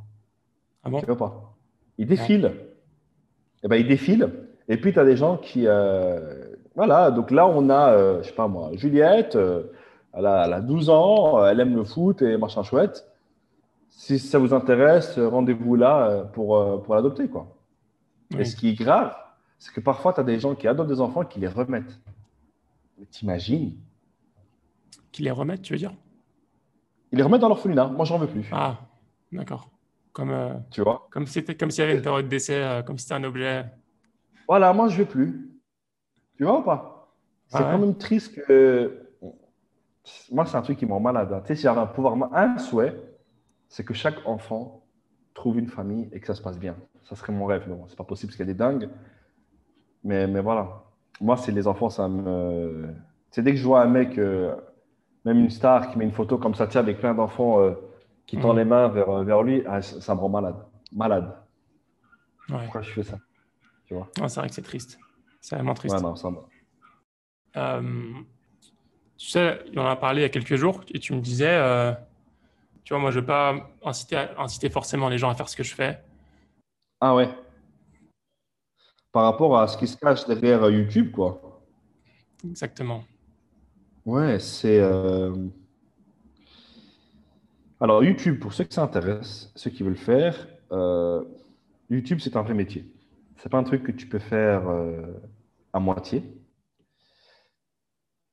[0.84, 1.00] Ah bon?
[1.00, 1.54] Tu vois pas
[1.98, 2.52] Ils défilent.
[2.54, 4.30] Et eh ben, ils défilent
[4.68, 5.66] et puis, tu as des gens qui.
[5.66, 9.64] Euh, voilà, donc là, on a, euh, je sais pas moi, Juliette, euh,
[10.12, 13.06] elle, a, 12 ans, elle aime le foot et machin chouette.
[13.88, 17.28] Si ça vous intéresse, rendez-vous là pour, pour l'adopter.
[17.28, 17.48] quoi.
[18.38, 19.16] Et ce qui est grave,
[19.58, 21.98] c'est que parfois, tu as des gens qui adoptent des enfants et qui les remettent.
[23.11, 23.76] T'imagines
[25.12, 25.94] Qui les remettent, tu veux dire?
[27.12, 27.88] Ils les remettent dans l'orphelinat.
[27.88, 28.48] Moi, j'en veux plus.
[28.52, 28.78] Ah,
[29.32, 29.70] d'accord.
[30.12, 31.06] Comme, tu vois?
[31.11, 33.64] Comme si comme s'il y avait une période d'essai, comme si c'était un objet.
[34.48, 35.50] Voilà, moi, je ne vais plus.
[36.37, 37.14] Tu vois ou pas?
[37.48, 39.04] C'est ah quand même triste que.
[40.30, 41.32] Moi, c'est un truc qui me rend malade.
[41.32, 41.40] Hein.
[41.42, 42.96] Tu sais, si j'avais un pouvoir, un souhait,
[43.68, 44.87] c'est que chaque enfant
[45.34, 46.76] trouve une famille et que ça se passe bien.
[47.04, 47.68] Ça serait mon rêve.
[47.68, 48.88] Non, c'est pas possible parce qu'elle est dingue.
[50.04, 50.84] Mais, mais voilà.
[51.20, 52.94] Moi, c'est les enfants, ça me.
[53.31, 54.54] C'est dès que je vois un mec, euh,
[55.24, 57.72] même une star, qui met une photo comme ça, tiens, avec plein d'enfants euh,
[58.26, 58.59] qui tend mhm.
[58.59, 60.57] les mains vers, vers lui, ah, ça me rend malade.
[60.92, 61.35] Malade.
[62.48, 63.18] Pourquoi je fais ça?
[63.88, 63.94] C'est
[64.40, 64.98] vrai que c'est triste.
[65.40, 65.96] C'est vraiment triste.
[67.57, 68.12] Euh,
[69.16, 71.48] tu sais, on en a parlé il y a quelques jours et tu me disais,
[71.50, 71.92] euh,
[72.85, 73.54] tu vois, moi, je ne veux pas
[73.85, 76.00] inciter, inciter forcément les gens à faire ce que je fais.
[77.00, 77.28] Ah ouais.
[79.12, 81.62] Par rapport à ce qui se cache derrière euh, YouTube, quoi.
[82.48, 83.02] Exactement.
[84.04, 84.80] Ouais, c'est.
[87.80, 90.46] Alors, YouTube, pour ceux qui s'intéressent, ceux qui veulent faire,
[91.90, 92.90] YouTube, c'est un vrai métier
[93.44, 95.02] n'est pas un truc que tu peux faire euh,
[95.72, 96.22] à moitié.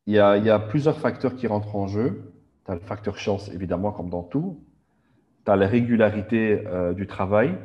[0.07, 2.33] Il y, a, il y, a, plusieurs facteurs qui rentrent en jeu.
[2.65, 4.63] Tu as le facteur chance, évidemment, comme dans tout.
[5.45, 7.57] Tu as la régularité euh, du travail,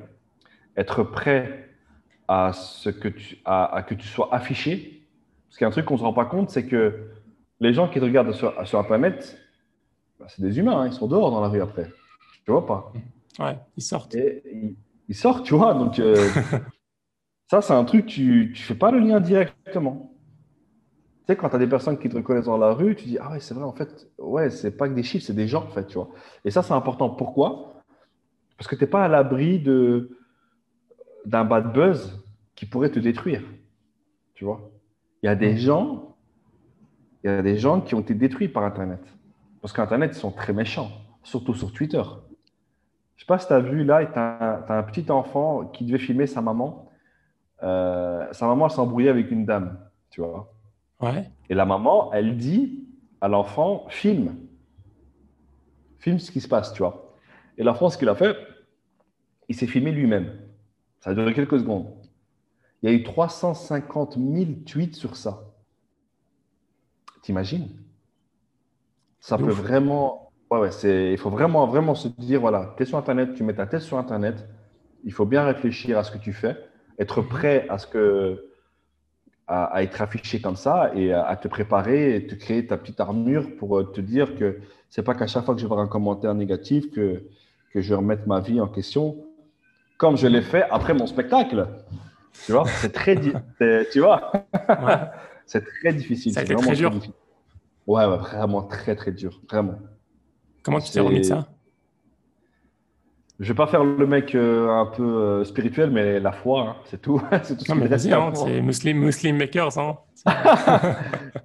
[0.77, 1.70] être prêt
[2.33, 5.03] à ce que tu, à, que tu sois affiché.
[5.49, 7.11] Parce qu'il y a un truc qu'on ne se rend pas compte, c'est que
[7.59, 9.37] les gens qui te regardent sur, sur Internet,
[10.21, 11.91] bah, c'est des humains, hein, ils sont dehors dans la rue après.
[12.45, 12.93] Tu vois pas
[13.41, 14.17] Ouais, ils sortent.
[15.09, 15.75] ils, sortent, tu vois.
[15.75, 16.15] Donc, euh,
[17.51, 20.13] ça, c'est un truc, tu ne fais pas le lien directement.
[21.27, 23.19] Tu sais, quand tu as des personnes qui te reconnaissent dans la rue, tu dis,
[23.21, 25.65] ah ouais, c'est vrai, en fait, ouais, c'est pas que des chiffres, c'est des gens,
[25.65, 26.11] en fait, tu vois.
[26.45, 27.11] Et ça, c'est important.
[27.11, 27.83] Pourquoi?
[28.57, 29.59] Parce que tu n'es pas à l'abri
[31.25, 33.43] d'un bad buzz qui pourrait te détruire.
[34.35, 34.71] Tu vois?
[35.23, 36.17] Il y a des gens,
[37.23, 39.01] il y a des gens qui ont été détruits par Internet.
[39.61, 40.91] Parce qu'Internet, ils sont très méchants,
[41.23, 42.03] surtout sur Twitter.
[43.17, 45.99] Je sais pas si tu as vu, là, tu as, un petit enfant qui devait
[45.99, 46.91] filmer sa maman.
[47.63, 49.79] Euh, sa maman s'est embrouillée avec une dame,
[50.09, 50.55] tu vois?
[51.03, 51.31] Ouais.
[51.51, 52.87] Et la maman, elle dit
[53.21, 54.37] à l'enfant, filme.
[55.99, 57.15] Filme ce qui se passe, tu vois.
[57.59, 58.35] Et l'enfant, ce qu'il a fait,
[59.49, 60.33] il s'est filmé lui-même.
[61.01, 61.87] Ça a duré quelques secondes.
[62.83, 65.43] Il y a eu 350 000 tweets sur ça.
[67.23, 67.69] T'imagines?
[69.19, 70.33] Ça peut vraiment.
[70.51, 71.13] Ouais, ouais, c'est...
[71.13, 73.83] il faut vraiment, vraiment se dire voilà, tu es sur Internet, tu mets ta tête
[73.83, 74.49] sur Internet.
[75.05, 76.57] Il faut bien réfléchir à ce que tu fais,
[76.99, 78.47] être prêt à ce que.
[79.53, 83.57] À, être affiché comme ça et à, te préparer et te créer ta petite armure
[83.57, 84.61] pour euh, te dire que
[84.91, 87.25] c'est pas qu'à chaque fois que je vais voir un commentaire négatif que,
[87.73, 89.17] que je vais remettre ma vie en question,
[90.01, 91.69] comme je l'ai fait après mon spectacle.
[92.47, 93.21] Tu vois, c'est très,
[93.93, 94.33] tu vois,
[95.47, 96.33] c'est très difficile.
[96.33, 96.91] Ça a été très dur.
[97.87, 99.79] ouais, ouais, vraiment très très dur, vraiment.
[100.63, 101.49] Comment tu t'es remis de ça?
[103.41, 106.77] Je vais pas faire le mec euh, un peu euh, spirituel, mais la foi, hein,
[106.87, 107.21] c'est tout.
[107.43, 109.79] c'est tout ce non, mais vas-y, hein, c'est Muslim, Muslim Makers.
[109.79, 109.99] Hein.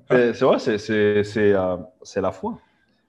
[0.10, 1.78] c'est vrai, c'est euh,
[2.16, 2.58] la foi.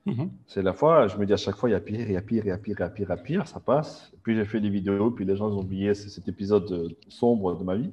[0.06, 0.30] Mhm.
[0.46, 2.16] C'est la fois, je me dis à chaque fois, il y a pire, il y
[2.16, 3.58] a pire, il y a pire, il y a pire, il y a pire, ça
[3.58, 4.12] passe.
[4.22, 7.64] Puis j'ai fait des vidéos, puis les gens ont oublié cet épisode euh, sombre de
[7.64, 7.92] ma vie.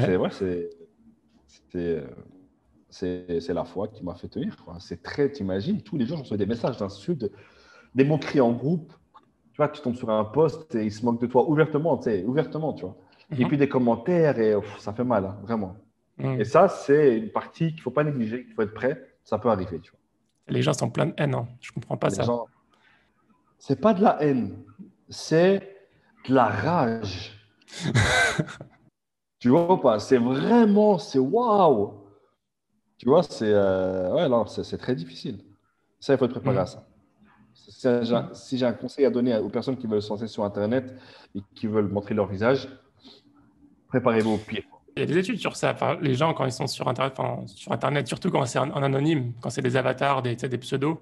[0.00, 0.30] C'est ouais,
[2.90, 4.56] c'est la foi qui m'a fait tenir.
[4.80, 7.30] C'est très, t'imagines, tous les jours, je reçois des messages d'insultes,
[7.94, 8.92] des moqueries en groupe.
[9.52, 12.04] Tu vois, tu tombes sur un post et ils se moquent de toi ouvertement, tu
[12.04, 12.96] sais, ouvertement, tu vois.
[13.30, 13.48] Et mhm.
[13.48, 15.76] puis des commentaires et ça fait mal, hein, vraiment.
[16.18, 18.98] Et ça, c'est une partie qu'il ne faut pas négliger, qu'il faut être prêt.
[19.22, 20.00] Ça peut arriver, tu vois.
[20.48, 21.34] Les gens sont pleins de haine.
[21.34, 21.48] Hein.
[21.60, 22.24] Je comprends pas ça.
[22.24, 22.46] Gens...
[23.58, 24.62] C'est pas de la haine,
[25.08, 25.76] c'est
[26.28, 27.32] de la rage.
[29.38, 29.98] tu vois pas?
[29.98, 31.94] C'est vraiment, c'est waouh.
[32.98, 34.14] Tu vois, c'est euh...
[34.14, 35.44] ouais, non, c'est très difficile.
[36.00, 36.66] Ça, il faut être préparé à mm.
[36.66, 36.86] ça.
[38.34, 40.94] Si j'ai un conseil à donner aux personnes qui veulent se lancer sur Internet
[41.34, 42.68] et qui veulent montrer leur visage,
[43.88, 44.64] préparez-vous au pire.
[44.96, 45.76] Il y a des études sur ça.
[46.00, 47.14] les gens, quand ils sont sur Internet,
[47.46, 50.98] sur Internet surtout quand c'est en, anonyme, quand c'est des avatars, des, des pseudos,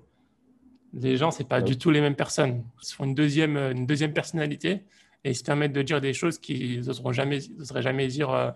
[0.92, 2.64] les gens, c'est pas du tout les mêmes personnes.
[2.82, 4.84] Ils se font une deuxième, une deuxième personnalité
[5.22, 7.38] et ils se permettent de dire des choses qu'ils n'oseraient jamais,
[7.76, 8.50] jamais dire euh,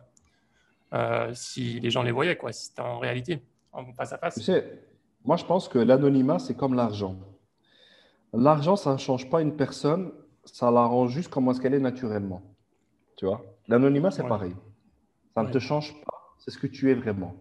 [0.92, 3.40] euh, si les gens les voyaient, quoi, si c'était en réalité,
[3.72, 4.34] en face à face.
[4.34, 4.80] Tu sais,
[5.24, 7.16] moi, je pense que l'anonymat, c'est comme l'argent.
[8.32, 10.10] L'argent, ça ne change pas une personne,
[10.44, 12.42] ça la rend juste comme ce qu'elle est naturellement.
[13.16, 13.44] Tu vois?
[13.68, 14.54] L'anonymat, c'est pareil.
[15.42, 16.34] Ça ne te change pas.
[16.38, 17.34] C'est ce que tu es vraiment.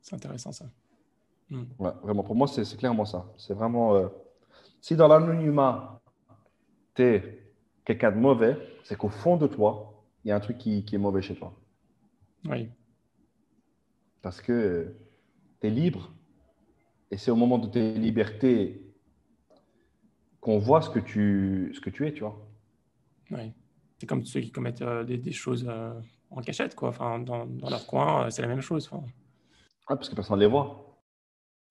[0.00, 0.66] C'est intéressant ça.
[1.50, 1.64] Hmm.
[1.78, 3.26] Ouais, vraiment, pour moi, c'est clairement ça.
[3.36, 3.94] C'est vraiment.
[3.94, 4.08] Euh,
[4.80, 6.00] si dans l'anonymat,
[6.94, 7.42] tu es
[7.84, 10.96] quelqu'un de mauvais, c'est qu'au fond de toi, il y a un truc qui, qui,
[10.96, 11.54] est mauvais chez toi.
[12.46, 12.68] Oui.
[14.20, 14.94] Parce que
[15.60, 16.12] tu es libre
[17.10, 18.82] et c'est au moment de tes libertés
[20.40, 22.44] qu'on voit ce que, tu, ce que tu es, tu vois.
[23.30, 23.52] Oui.
[23.98, 25.64] C'est comme ceux qui commettent euh, des, des, choses.
[25.68, 26.00] Euh,
[26.36, 26.88] en cachette, quoi.
[26.88, 28.88] Enfin, dans, dans leur coin, euh, c'est la même chose.
[28.90, 29.06] Enfin.
[29.86, 30.98] parce que personne ne les voit.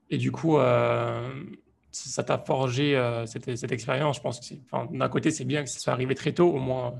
[0.09, 1.45] Et du coup, euh,
[1.91, 4.17] ça t'a forgé euh, cette, cette, expérience.
[4.17, 6.59] Je pense que enfin, d'un côté, c'est bien que ça soit arrivé très tôt, au
[6.59, 6.93] moins.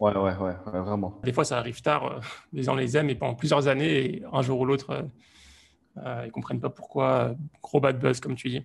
[0.00, 1.18] Ouais, ouais, ouais, vraiment.
[1.24, 2.20] Des fois, ça arrive tard.
[2.52, 5.04] les gens les aiment et pendant plusieurs années, et un jour ou l'autre,
[5.96, 7.34] ils ne comprennent pas pourquoi.
[7.62, 8.62] Gros bad buzz, comme tu dis.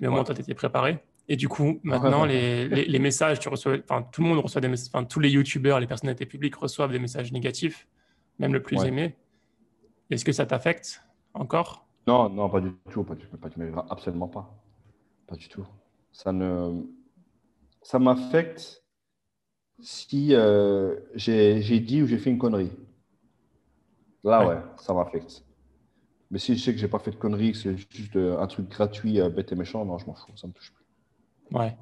[0.00, 1.02] Mais au moins, toi, tu étais préparé.
[1.28, 4.68] Et du coup, maintenant, les, les, messages, tu reçois, enfin, tout le monde reçoit des
[4.68, 7.88] messages, enfin, tous les youtubeurs, les personnalités publiques reçoivent des messages négatifs,
[8.38, 9.16] même le plus aimé.
[10.10, 11.02] Est-ce que ça t'affecte
[11.34, 11.86] encore?
[12.06, 14.54] Non, non, pas du tout, pas du, pas absolument pas.
[15.26, 15.66] Pas du tout.
[16.12, 16.82] Ça ne,
[17.82, 18.84] ça m'affecte
[19.80, 22.70] si euh, j'ai dit ou j'ai fait une connerie.
[24.22, 25.44] Là, ouais, ça m'affecte.
[26.30, 28.46] Mais si je sais que j'ai pas fait de connerie, que c'est juste euh, un
[28.46, 30.85] truc gratuit, euh, bête et méchant, non, je m'en fous, ça me touche plus.
[31.52, 31.76] Ouais.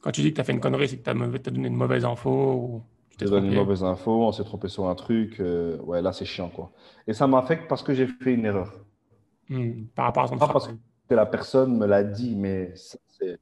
[0.00, 1.76] Quand tu dis que tu as fait une connerie, c'est que tu as, donné une
[1.76, 5.40] mauvaise info ou tu t'es donné une mauvaise info, on s'est trompé sur un truc.
[5.40, 6.70] Euh, ouais, là, c'est chiant, quoi.
[7.06, 8.72] Et ça m'affecte parce que j'ai fait une erreur.
[9.48, 13.38] Hmm, par rapport à son Pas parce que la personne me l'a dit, mais c'est...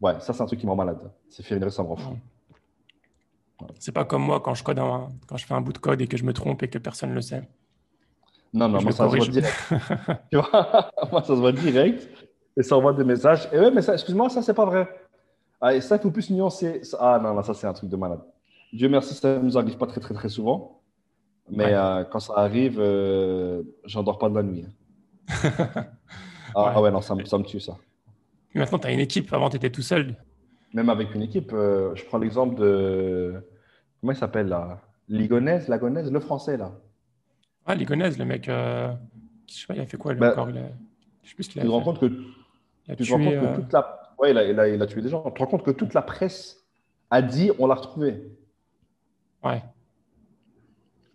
[0.00, 1.12] Ouais, ça, c'est un truc qui me rend malade.
[1.28, 2.16] C'est faire une erreur, ça me rend fou.
[3.78, 6.06] C'est pas comme moi quand je, code quand je fais un bout de code et
[6.06, 7.46] que je me trompe et que personne ne le sait.
[8.54, 9.54] Non, non, moi ça se voit direct.
[10.32, 10.90] Tu vois?
[11.12, 12.08] Moi ça se voit direct.
[12.56, 13.48] Et ça envoie des messages.
[13.52, 14.88] Et ouais, mais ça, excuse-moi, ça c'est pas vrai.
[15.60, 16.80] Ah, et ça, il faut plus nuancer.
[16.98, 18.20] Ah non, ça c'est un truc de malade.
[18.72, 20.80] Dieu merci, ça ne nous arrive pas très, très, très souvent.
[21.50, 21.74] Mais Ouais.
[21.74, 24.64] euh, quand ça arrive, euh, j'en dors pas de la nuit.
[26.52, 26.72] Ah Ouais.
[26.74, 27.76] ah ouais, non, ça me, ça me tue ça.
[28.56, 29.32] Maintenant, tu as une équipe.
[29.32, 30.16] Avant, tu étais tout seul.
[30.74, 33.40] Même avec une équipe, euh, je prends l'exemple de.
[34.00, 34.80] Comment il s'appelle là?
[35.08, 36.72] Ligonèse, Lagonèse, le français là.
[37.66, 38.48] Ah, Ligonèse, le mec.
[38.48, 38.92] euh,
[39.48, 40.62] Je sais pas, il a fait quoi lui Bah, encore il a...
[41.22, 41.84] Je sais plus ce qu'il Tu a te rends fait.
[41.84, 42.06] compte que,
[42.86, 43.99] Il a tu te rends compte que toute la.
[44.20, 45.22] Ouais, il a, il a- il a tué des gens.
[45.24, 46.64] Tu te rends compte que toute la presse
[47.10, 48.30] a dit on l'a retrouvé.
[49.42, 49.62] Ouais.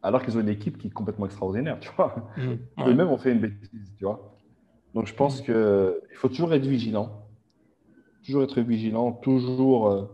[0.02, 2.16] Alors qu'ils ont une équipe qui est complètement extraordinaire, tu vois.
[2.38, 2.60] Ouais.
[2.88, 4.36] Eux-mêmes ont fait une bêtise, tu vois.
[4.94, 7.28] Donc je pense qu'il faut toujours être vigilant.
[8.26, 10.06] Toujours être vigilant, toujours euh,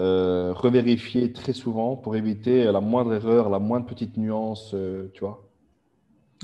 [0.00, 5.20] euh, revérifier très souvent pour éviter la moindre erreur, la moindre petite nuance, euh, tu
[5.20, 5.48] vois.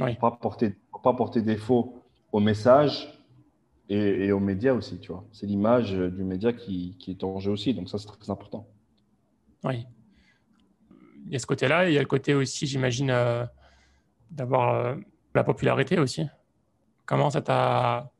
[0.00, 0.14] Oui.
[0.16, 1.94] Pas porter, pas porter défaut
[2.30, 3.17] au message
[3.88, 5.24] et, et aux médias aussi, tu vois.
[5.32, 8.30] C'est l'image euh, du média qui, qui est en jeu aussi, donc ça c'est très
[8.30, 8.66] important.
[9.64, 9.86] Oui.
[11.26, 13.44] Il y a ce côté-là, il y a le côté aussi, j'imagine, euh,
[14.30, 14.94] d'avoir euh,
[15.34, 16.26] la popularité aussi.
[17.06, 18.10] Comment ça t'a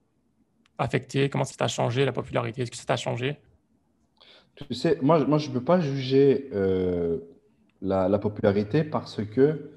[0.78, 1.28] affecté?
[1.28, 2.62] Comment ça t'a changé la popularité?
[2.62, 3.38] Est-ce que ça t'a changé?
[4.57, 7.18] Tu sais, moi, moi je ne peux pas juger euh,
[7.81, 9.70] la, la popularité parce que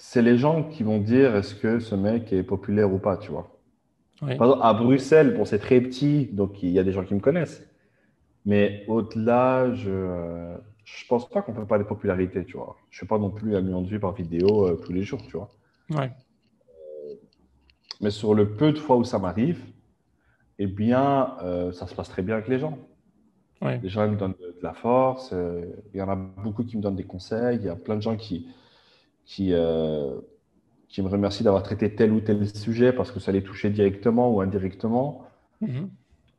[0.00, 3.30] c'est les gens qui vont dire est-ce que ce mec est populaire ou pas, tu
[3.30, 3.60] vois.
[4.22, 4.34] Oui.
[4.36, 7.14] Par exemple, à Bruxelles, bon, c'est très petit, donc il y a des gens qui
[7.14, 7.62] me connaissent.
[8.46, 12.76] Mais au-delà, je ne pense pas qu'on peut parler de popularité, tu vois.
[12.88, 15.02] Je ne fais pas non plus un million de vues par vidéo euh, tous les
[15.02, 15.50] jours, tu vois.
[15.90, 16.10] Ouais.
[18.00, 19.62] Mais sur le peu de fois où ça m'arrive,
[20.58, 22.78] eh bien, euh, ça se passe très bien avec les gens.
[23.60, 23.78] Ouais.
[23.82, 25.30] Les gens ils me donnent de, de la force.
[25.34, 27.58] euh, il y en a beaucoup qui me donnent des conseils.
[27.58, 28.46] Il y a plein de gens qui,
[29.30, 30.20] qui, euh,
[30.88, 34.28] qui me remercient d'avoir traité tel ou tel sujet parce que ça les touchait directement
[34.34, 35.24] ou indirectement.
[35.60, 35.88] Mhm.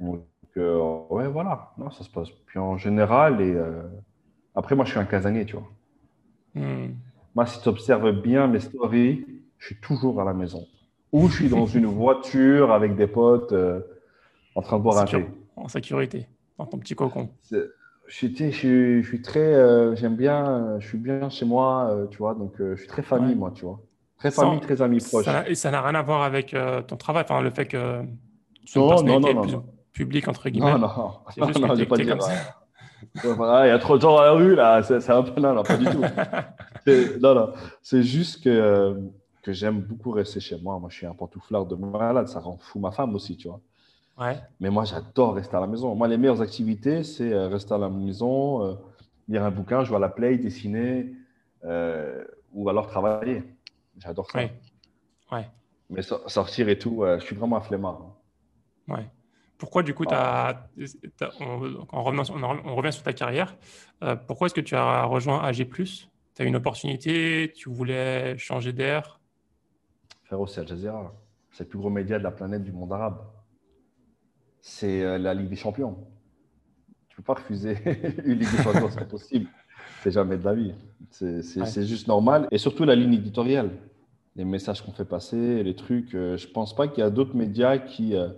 [0.02, 0.26] Donc,
[0.58, 1.72] euh, ouais, voilà.
[1.78, 2.30] Non, ça se passe.
[2.48, 3.82] Puis en général, et euh,
[4.56, 5.70] après, moi, je suis un casanier, tu vois.
[6.56, 6.96] Mhm.
[7.34, 9.26] Moi, si tu observes bien mes stories,
[9.58, 10.68] je suis toujours à la maison.
[11.14, 13.54] Ou je suis dans une voiture avec des potes
[14.54, 15.26] en train de boire un thé.
[15.56, 16.28] En sécurité,
[16.58, 17.30] dans ton petit cocon.
[18.08, 22.08] Je suis, je je très, euh, j'aime bien, euh, je suis bien chez moi, euh,
[22.08, 23.36] tu vois, donc euh, je suis très famille, Ouais.
[23.36, 23.80] moi, tu vois.
[24.18, 25.26] Très Sans- famille, très amis proches.
[25.26, 26.56] Ça n'a- et ça n'a rien à voir avec
[26.88, 28.02] ton travail, enfin, le fait que
[28.66, 29.66] tu sois Non, non, non, plus non.
[29.94, 30.74] publique, entre guillemets.
[30.74, 30.90] Non, non,
[31.30, 32.18] C'est juste non, que pas dire.
[32.18, 33.66] comme ça.
[33.66, 35.64] il y a trop de gens dans la rue, là, c'est un peu, non, non,
[35.64, 36.02] pas du tout.
[37.22, 39.00] Non, non, c'est juste que,
[39.44, 40.80] que j'aime beaucoup rester chez moi.
[40.80, 43.62] Moi, je suis un pantouflard de malade, ça rend fou ma femme aussi, tu vois.
[44.22, 44.40] Ouais.
[44.60, 45.96] Mais moi, j'adore rester à la maison.
[45.96, 48.74] Moi, les meilleures activités, c'est euh, rester à la maison, euh,
[49.28, 51.12] lire un bouquin, jouer à la play, dessiner,
[51.64, 53.44] euh, ou alors travailler.
[53.98, 54.38] J'adore ça.
[54.38, 54.54] Ouais.
[55.32, 55.50] Ouais.
[55.90, 58.00] Mais so- sortir et tout, euh, je suis vraiment un flemmard.
[58.88, 58.94] hein.
[58.96, 59.08] Ouais.
[59.58, 60.68] Pourquoi, du coup, Ah.
[60.78, 63.56] t'as- t'as- on, revient sur ta carrière.
[64.28, 65.68] pourquoi est-ce que tu as rejoint AG
[66.34, 69.20] Tu as eu une opportunité, tu voulais changer d'air?
[70.24, 71.14] Frérot, c'est Al Jazeera.
[71.52, 73.20] C'est le plus gros média de la planète du monde arabe.
[74.62, 75.98] C'est euh, la Ligue des Champions.
[77.10, 77.78] Tu peux pas refuser
[78.26, 79.48] une Ligue des Champions, c'est pas possible.
[80.04, 80.74] C'est jamais de la vie.
[81.10, 81.66] C'est c'est- Ouais.
[81.66, 82.48] c'est juste normal.
[82.52, 83.72] Et surtout la ligne éditoriale.
[84.36, 86.16] Les messages qu'on fait passer, les trucs.
[86.16, 88.30] euh, je pense pas qu'il y a d'autres médias qui, euh,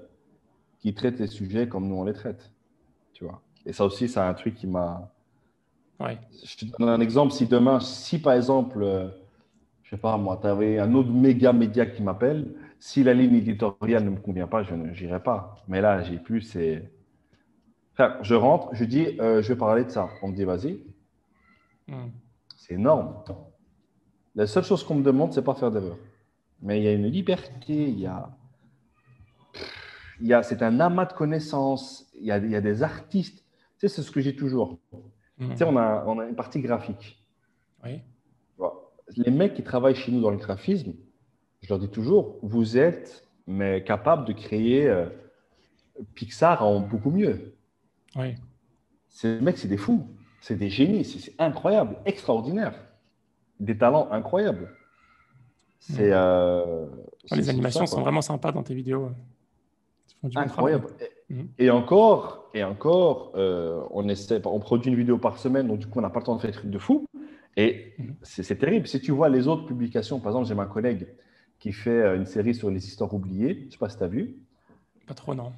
[0.79, 2.51] qui traitent les sujets comme nous on les traite.
[3.13, 3.41] Tu vois.
[3.65, 5.11] Et ça aussi, c'est un truc qui m'a.
[5.99, 6.17] Ouais.
[6.43, 7.31] Je te donne un exemple.
[7.33, 9.07] Si demain, si par exemple, euh,
[9.93, 13.35] je sais pas moi, tu avais un autre méga média qui m'appelle, si la ligne
[13.35, 15.55] éditoriale ne me convient pas, je n'irai pas.
[15.67, 16.91] Mais là, j'ai plus, c'est.
[18.21, 20.09] Je rentre, je dis, euh, je vais parler de ça.
[20.23, 20.81] On me dit, vas-y.
[21.87, 22.09] Hmm.
[22.57, 23.23] C'est énorme.
[24.33, 25.99] La seule chose qu'on me demande, c'est pas faire d'erreur.
[26.59, 28.35] Mais il y a une liberté, il y a.
[30.21, 32.81] Il y a c'est un amas de connaissances, il y a, il y a des
[32.81, 33.45] artistes.
[33.77, 34.79] Tu sais, c'est ce que j'ai toujours.
[35.37, 35.51] Hmm.
[35.51, 37.23] Tu sais, on a, on a une partie graphique.
[37.83, 38.01] Oui.
[39.17, 40.93] Les mecs qui travaillent chez nous dans le graphisme,
[41.61, 45.05] je leur dis toujours, vous êtes mais capable de créer euh,
[46.15, 47.55] Pixar en beaucoup mieux.
[48.15, 48.35] Oui.
[49.09, 50.07] Ces mecs, c'est des fous,
[50.41, 52.73] c'est des génies, c'est incroyable, extraordinaire,
[53.59, 54.69] des talents incroyables.
[55.79, 56.85] C'est euh,
[57.25, 59.11] c'est- les animations ça, sont vraiment sympas dans tes vidéos.
[60.21, 60.87] Bon incroyable.
[60.87, 61.47] travail.
[61.57, 65.79] Et, et encore, et encore, euh, on essaie, on produit une vidéo par semaine, donc
[65.79, 67.05] du coup, on n'a pas le temps de faire des trucs de fou.
[67.57, 68.15] Et Mhm.
[68.23, 68.87] c'est terrible.
[68.87, 71.07] Si tu vois les autres publications, par exemple, j'ai ma collègue
[71.59, 73.57] qui fait euh, une série sur les histoires oubliées.
[73.61, 74.35] Je ne sais pas si tu as vu.
[75.07, 75.53] Pas trop, non.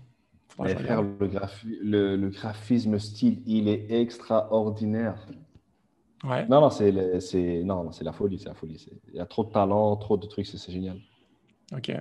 [0.50, 5.26] Frère, le, graphi- le- le graphisme style, il est extraordinaire.
[6.24, 6.48] Ouais.
[6.48, 8.80] Non, non, c'est c'est- non, non, c'est la folie, c'est la folie.
[8.80, 10.98] C'est- Il y a trop de talent, trop de trucs, c'est génial.
[11.74, 11.91] Ok.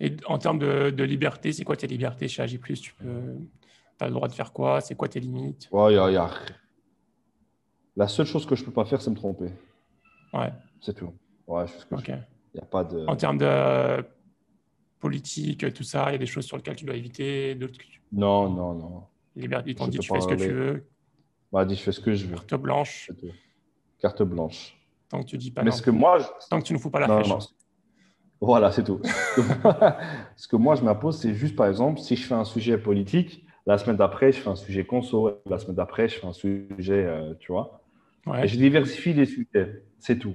[0.00, 2.58] Et en termes de, de liberté, c'est quoi tes libertés chez Agi+.
[2.60, 3.36] Tu peux,
[4.00, 4.80] as le droit de faire quoi?
[4.80, 5.68] C'est quoi tes limites?
[5.72, 6.30] Ouais, il y a- il y a-
[7.96, 9.50] La seule chose que je peux pas faire, c'est me tromper.
[10.32, 10.52] Ouais.
[10.80, 11.12] C'est tout.
[11.46, 13.04] Ouais, je que je n'y a pas de.
[13.06, 14.02] En termes de euh,
[15.00, 17.84] politique, tout ça, il y a des choses sur lesquelles tu dois éviter, d'autres que
[17.84, 19.02] tu- Non, non, non.
[19.36, 20.86] liberté, ils t'ont dit tu fais ce que tu veux,
[21.52, 22.34] Bah, dis, je fais ce que je veux.
[22.36, 23.10] carte blanche.
[24.00, 24.76] Carte blanche.
[25.08, 25.76] tant que tu dis pas Mais non.
[25.76, 27.28] ce que moi, je- Tant que tu ne fous pas la Non, flèche.
[27.28, 27.38] non.
[28.40, 29.00] Voilà, c'est tout.
[29.04, 29.96] Ce que moi-
[30.36, 33.44] Ce que moi, je m'impose, c'est juste, par exemple, si je fais un sujet politique,
[33.66, 37.04] la semaine d'après, je fais un sujet conso, la semaine d'après, je fais un sujet,
[37.06, 37.80] euh, tu vois.
[38.26, 38.44] Ouais.
[38.44, 40.34] Et je diversifie les sujets, c'est tout.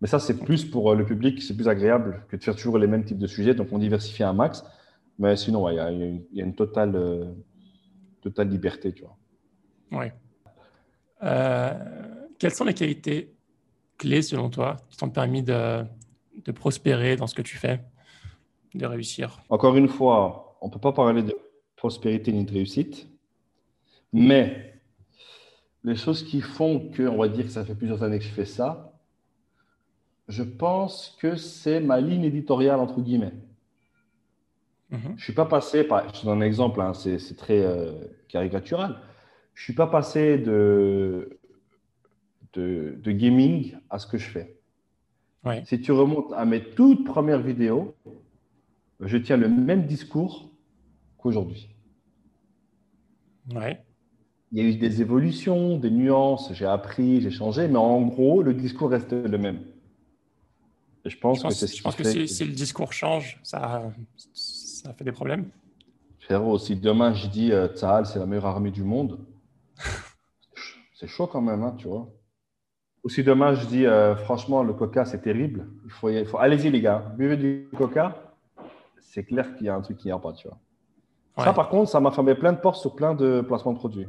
[0.00, 2.78] Mais ça, c'est plus pour euh, le public, c'est plus agréable que de faire toujours
[2.78, 3.54] les mêmes types de sujets.
[3.54, 4.64] Donc, on diversifie un max.
[5.18, 7.24] Mais sinon, il y, a- y une- il y a une totale, euh,
[8.22, 9.16] totale liberté, tu vois.
[9.90, 10.12] Ouais.
[11.22, 11.74] Euh,
[12.38, 13.34] quelles sont les qualités
[13.96, 15.82] clés selon toi qui t'ont permis de,
[16.44, 17.80] de prospérer dans ce que tu fais,
[18.74, 19.40] de réussir?
[19.48, 21.34] Encore une fois, on ne peut pas parler de
[21.74, 23.08] prospérité ni de réussite,
[24.12, 24.77] mais
[25.88, 28.30] les choses qui font que, on va dire que ça fait plusieurs années que je
[28.30, 28.92] fais ça,
[30.28, 33.32] je pense que c'est ma ligne éditoriale, entre guillemets.
[34.90, 35.00] Mhm.
[35.02, 37.60] Je ne suis pas passé, par, je te donne un exemple, hein, c'est c'est très
[37.60, 37.92] euh,
[38.28, 39.00] caricatural.
[39.54, 41.38] Je ne suis pas passé de,
[42.52, 44.56] de, de gaming à ce que je fais.
[45.44, 45.62] Ouais.
[45.64, 47.96] Si tu remontes à mes toutes premières vidéos,
[49.00, 50.50] je tiens le même discours
[51.16, 51.74] qu'aujourd'hui.
[53.54, 53.82] Ouais.
[54.50, 58.42] Il y a eu des évolutions, des nuances, j'ai appris, j'ai changé, mais en gros,
[58.42, 59.60] le discours reste le même.
[61.04, 63.92] Et je pense Je que c'est je pense si, le discours change, ça,
[64.32, 65.50] ça fait des problèmes.
[66.20, 69.18] Frérot, si demain je dis euh, Tsahal, c'est la meilleure armée du monde,
[70.94, 72.08] c'est chaud quand même, hein, tu vois.
[73.04, 76.26] Ou si demain je dis euh, franchement, le coca c'est terrible, il faut, y- il
[76.26, 76.38] faut...
[76.38, 78.34] allez-y les gars, buvez du coca,
[79.00, 80.58] c'est clair qu'il y a un truc qui n'y a pas, tu vois.
[81.38, 81.44] Ouais.
[81.44, 84.08] Ça par contre, ça m'a fermé plein de portes sur plein de placements de produits.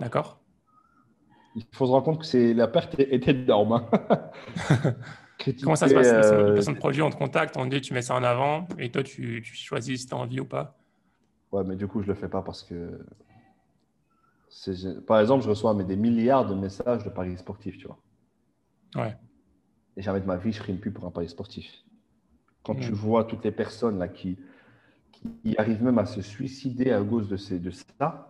[0.00, 0.40] D'accord.
[1.56, 3.72] Il faut se rendre compte que c'est la perte était énorme.
[3.72, 4.30] hein.
[5.62, 6.06] Comment ça se passe?
[6.12, 8.22] Euh, les personnes de produit, on te contacte, on te dit tu mets ça en
[8.22, 10.76] avant et toi tu, tu choisis si tu as envie ou pas?
[11.50, 13.04] Ouais, mais du coup, je le fais pas parce que.
[15.06, 17.98] Par exemple, je reçois mais, des milliards de messages de paris sportifs, tu vois.
[18.96, 19.16] Ouais.
[19.96, 21.84] Et jamais de ma vie, je ferai une pub pour un pari sportif.
[22.62, 22.80] Quand Mm.
[22.80, 24.38] tu vois toutes les personnes là qui,
[25.12, 28.29] qui arrivent même à se suicider à cause de, ces, de ça,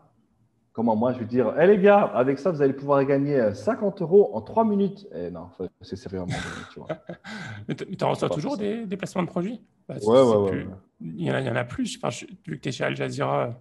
[0.73, 3.55] comment moi je vais dire, hé les gars, avec ça, vous allez pouvoir gagner euh,
[3.55, 5.07] 50 euros en 3 minutes.
[5.15, 6.33] Et non, faut- c'est donné,
[6.73, 6.89] tu vois.
[7.69, 9.61] Mais tu en reçois toujours des, des placements de produits?
[9.89, 10.51] Bah, Ouais, ouais, ouais.
[10.51, 10.75] plus- ouais.
[11.03, 11.97] Il y en a, il y en a plus.
[11.97, 13.59] Enfin, je- vu que tu es chez Al Jazeera,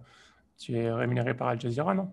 [0.58, 2.10] tu es rémunéré par Al Jazeera, non?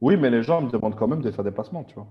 [0.00, 2.08] Oui, mais les gens me demandent quand même de faire des placements, tu vois.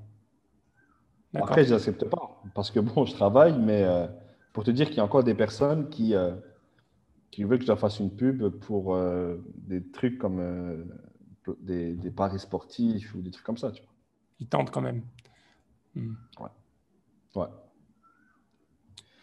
[1.35, 4.07] Après, je n'accepte pas parce que bon, je travaille, mais euh,
[4.53, 6.31] pour te dire qu'il y a encore des personnes qui, euh,
[7.31, 10.83] qui veulent que je leur fasse une pub pour euh, des trucs comme euh,
[11.59, 13.81] des, des paris sportifs ou des trucs comme ça, tu
[14.39, 15.03] Ils tentent quand même.
[16.37, 16.53] vois.
[17.35, 17.47] Ouais.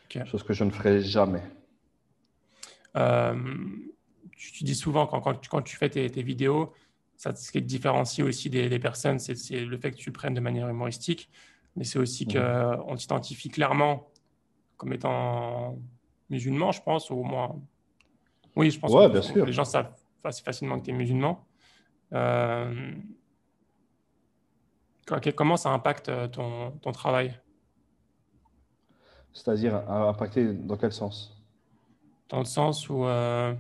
[0.05, 0.25] Ok.
[0.27, 1.43] Chose que je ne ferai jamais.
[2.97, 3.35] Euh,
[4.37, 6.73] tu, tu dis souvent quand, quand, tu, quand tu fais tes, tes vidéos,
[7.17, 10.13] ça, ce qui te différencie aussi des, des personnes, c'est le fait que tu le
[10.13, 11.31] prennes de manière humoristique,
[11.75, 12.33] mais c'est aussi Mhm.
[12.87, 14.11] qu'on t'identifie clairement
[14.77, 15.79] comme étant
[16.29, 17.61] musulman, je pense, ou au moins.
[18.55, 19.45] Oui, je pense Ouais, que bien sûr.
[19.47, 19.93] les gens savent
[20.25, 21.45] assez facilement que tu es musulman.
[22.13, 22.93] Euh,
[25.35, 27.39] comment ça impacte euh, ton, ton travail?
[29.33, 31.43] C'est-à-dire à- impacter dans quel sens?
[32.29, 33.55] Dans le sens où, euh,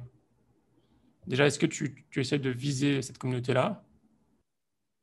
[1.26, 3.84] déjà, est-ce que tu, tu essaies de viser cette communauté-là?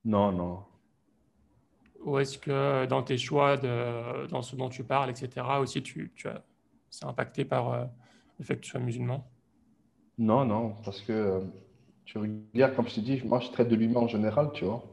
[0.05, 0.65] Non, non.
[2.03, 6.11] Ou est-ce que dans tes choix, de, dans ce dont tu parles, etc., aussi, tu,
[6.15, 6.43] tu as,
[6.89, 7.85] c'est impacté par euh,
[8.39, 9.25] le fait que tu sois musulman?
[10.17, 11.41] Non, non, parce que euh,
[12.06, 14.84] tu regardes, comme je t'ai dit, moi je traite de l'humain en général, tu vois.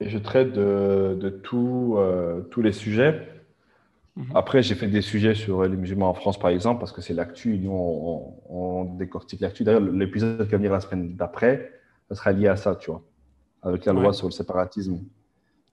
[0.00, 3.26] Et je traite de, de tout, euh, tous les sujets.
[4.16, 4.26] Mhm.
[4.34, 7.14] Après, j'ai fait des sujets sur les musulmans en France, par exemple, parce que c'est
[7.14, 7.58] l'actu.
[7.58, 9.64] Nous, on, on- on décortique l'actu.
[9.64, 11.72] D'ailleurs, l'épisode qui va venir la semaine d'après,
[12.08, 13.02] ça sera lié à ça, tu vois,
[13.62, 14.12] avec la loi Ouais.
[14.12, 15.00] sur le séparatisme.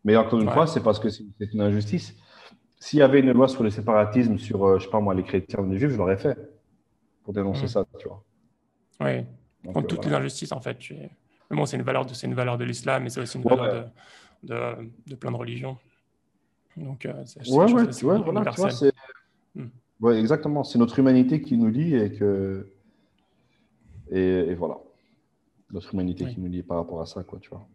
[0.04, 0.54] Mais encore une Ouais.
[0.54, 1.24] fois, c'est parce que c'est
[1.54, 2.16] une injustice.
[2.80, 5.24] S'il y avait une loi sur le séparatisme, sur, euh, je sais pas moi, les
[5.24, 6.38] chrétiens ou les juifs, je l'aurais fait
[7.24, 7.68] pour dénoncer Mhm.
[7.68, 8.24] ça, tu vois.
[9.02, 9.26] Oui,
[9.74, 10.20] contre euh, toutes voilà.
[10.20, 10.78] les injustices, en fait.
[10.78, 11.09] tu es-
[11.49, 13.43] Mais bon, c'est une valeur de, c'est une valeur de l'islam, mais c'est aussi une
[13.43, 13.55] Ouais.
[13.55, 13.91] valeur
[14.43, 15.78] de, de, de plein de religions.
[16.78, 18.91] Donc, euh, c'est Ouais, ouais, tu vois, voilà, tu vois, c'est...
[19.53, 19.68] Hmm.
[19.99, 20.63] Ouais, exactement.
[20.63, 22.70] C'est notre humanité qui nous lie et que...
[24.11, 24.78] Et, et voilà.
[25.72, 26.34] Notre humanité Oui.
[26.34, 27.68] qui nous lie par rapport à ça, quoi, tu vois.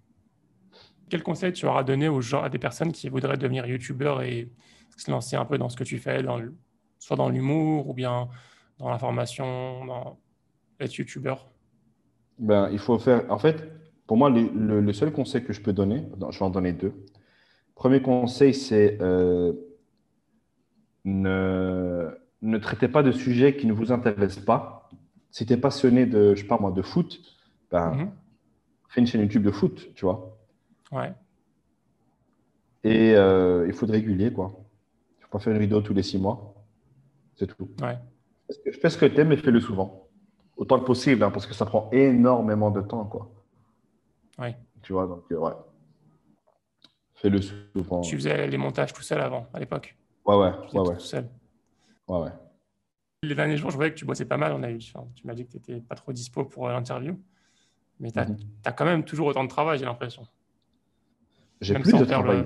[1.09, 4.49] quel conseil tu auras donné aux gens, à des personnes qui voudraient devenir youtubeurs et
[4.97, 6.41] se lancer un peu dans ce que tu fais, dans
[7.01, 8.29] soit dans l'humour ou bien
[8.79, 10.21] dans la formation, dans
[10.79, 11.50] être youtubeur?
[12.41, 13.31] Ben, Il faut faire.
[13.31, 13.71] En fait,
[14.07, 16.93] pour moi, le, seul conseil que je peux donner, je vais en donner deux.
[17.77, 19.53] Premier conseil, c'est euh,
[21.05, 22.09] ne,
[22.43, 24.89] ne traitez pas de sujets qui ne vous intéressent pas.
[25.31, 27.21] Si tu es passionné de, je sais pas moi, de foot,
[27.71, 28.11] ben, mhm.
[28.89, 30.37] fais une chaîne YouTube de foot, tu vois.
[30.91, 31.13] Ouais.
[32.83, 34.53] Et euh, il faut de régulier, quoi.
[34.57, 36.55] Il ne faut pas faire une vidéo tous les six mois.
[37.37, 37.69] C'est tout.
[37.81, 37.97] Ouais.
[38.81, 40.00] Fais ce que tu aimes et fais-le souvent.
[40.61, 43.31] Autant que possible, hein, parce que ça prend énormément de temps, quoi.
[44.39, 44.55] Ouais.
[44.83, 45.53] Tu vois, donc, euh, ouais.
[47.15, 48.03] Fais-le souvent.
[48.03, 49.97] Tu faisais les montages tout seul avant, à l'époque
[50.27, 50.53] Ouais, ouais.
[50.75, 50.97] ouais, ouais.
[50.97, 51.31] Tout seul.
[52.07, 52.31] Ouais, ouais.
[53.23, 54.53] Les derniers jours, je voyais que tu bossais pas mal.
[54.53, 54.93] On a eu, tu
[55.25, 57.19] m'as dit que tu n'étais pas trop dispo pour euh, l'interview.
[57.99, 58.37] Mais tu as, mhm.
[58.77, 60.27] quand même toujours autant de travail, j'ai l'impression.
[61.63, 62.45] J'ai plus de travail.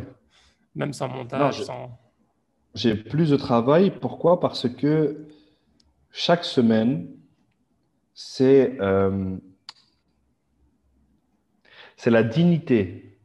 [0.76, 1.98] Même sans montage, sans.
[2.74, 3.90] J'ai plus de travail.
[3.90, 4.38] Pourquoi?
[4.38, 5.26] Parce que
[6.12, 7.08] chaque semaine,
[8.14, 9.36] c'est euh,
[12.06, 13.18] la dignité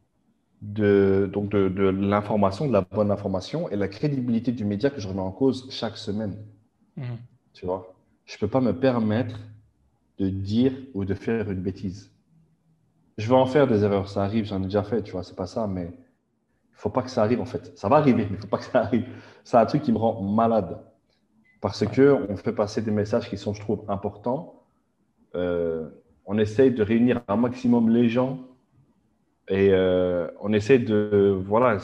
[0.62, 5.00] de, donc de, de l'information, de la bonne information et la crédibilité du média que
[5.00, 6.36] je remets en cause chaque semaine.
[6.96, 7.18] Mhm.
[7.52, 7.94] Tu vois?
[8.26, 9.40] Je ne peux pas me permettre
[10.18, 12.10] de dire ou de faire une bêtise.
[13.16, 15.36] Je vais en faire des erreurs, ça arrive, j'en ai déjà fait, tu vois, c'est
[15.36, 17.76] pas ça, mais il faut pas que ça arrive en fait.
[17.76, 19.06] Ça va arriver, mais il faut pas que ça arrive.
[19.44, 20.80] C'est un truc qui me rend malade
[21.60, 24.59] parce que on fait passer des messages qui sont, je trouve, importants.
[25.34, 25.88] Euh,
[26.26, 28.38] on essaye de réunir un maximum les gens
[29.48, 31.78] et euh, on essaie de, voilà,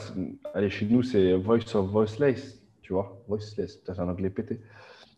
[0.54, 4.60] allez, chez nous, c'est voice of voiceless, tu vois, voiceless, peut-être un anglais pété.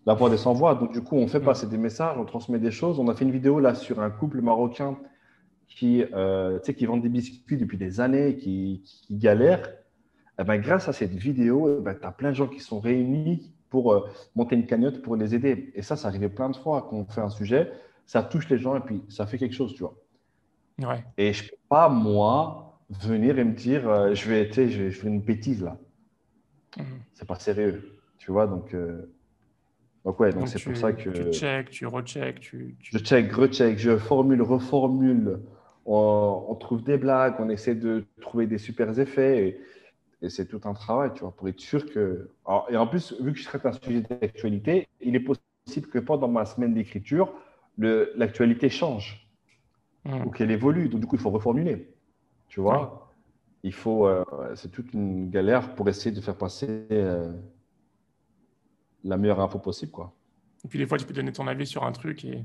[0.07, 0.74] La voix des sans-voix.
[0.74, 2.99] Donc, du coup, on fait passer des messages, on transmet des choses.
[2.99, 4.97] On a fait une vidéo là sur un couple marocain
[5.68, 9.68] qui, euh, qui vendent des biscuits depuis des années, qui, qui galèrent,
[10.41, 12.81] eh ben, grâce à cette vidéo, eh ben, tu as plein de gens qui sont
[12.81, 15.70] réunis pour euh, monter une cagnotte pour les aider.
[15.74, 17.70] Et ça, ça arrivait plein de fois quand on fait un sujet,
[18.09, 19.95] ça touche les gens et puis ça fait quelque chose, tu vois.
[20.81, 21.05] Ouais.
[21.17, 24.83] Et je ne peux pas, moi, venir et me dire, euh, je, vais, je, je
[24.83, 25.77] vais faire une bêtise là.
[26.75, 26.89] Ce mhm.
[27.15, 28.49] C'est pas sérieux, tu vois.
[28.49, 29.15] Donc, euh,
[30.05, 31.11] donc ouais, donc c'est pour ça que.
[31.11, 32.97] Tu check, tu recheck, tu, tu...
[32.97, 35.41] Je check, recheck, je formule, reformule
[35.89, 39.49] on, trouve des blagues, on essaie de trouver des super effets.
[40.21, 42.29] Et, c'est tout un travail, tu vois, pour être sûr que.
[42.71, 46.27] et en plus, vu que je traite un sujet d'actualité, il est possible que pendant
[46.27, 47.33] ma semaine d'écriture,
[47.79, 49.29] l'actualité change
[50.05, 50.26] hmm.
[50.26, 50.89] ou qu'elle évolue.
[50.89, 51.95] Donc, du coup, il faut reformuler.
[52.49, 53.14] Tu vois?
[53.62, 54.07] Il faut.
[54.07, 54.24] Euh,
[54.55, 57.33] c'est toute une galère pour essayer de faire passer euh,
[59.05, 60.12] la meilleure info possible, quoi.
[60.64, 62.45] Et puis, des fois, tu peux donner ton avis sur un truc et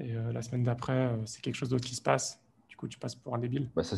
[0.00, 2.42] et euh, la semaine d'après, c'est quelque chose d'autre qui se passe.
[2.68, 3.68] Du coup, tu passes pour un débile.
[3.76, 3.96] Bah, ça,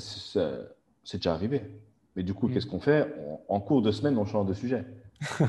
[1.05, 1.63] c'est déjà arrivé.
[2.17, 2.55] Mais du coup, mm.
[2.55, 3.15] qu'est-ce qu'on fait?
[3.49, 4.85] En cours de semaine, on change de sujet.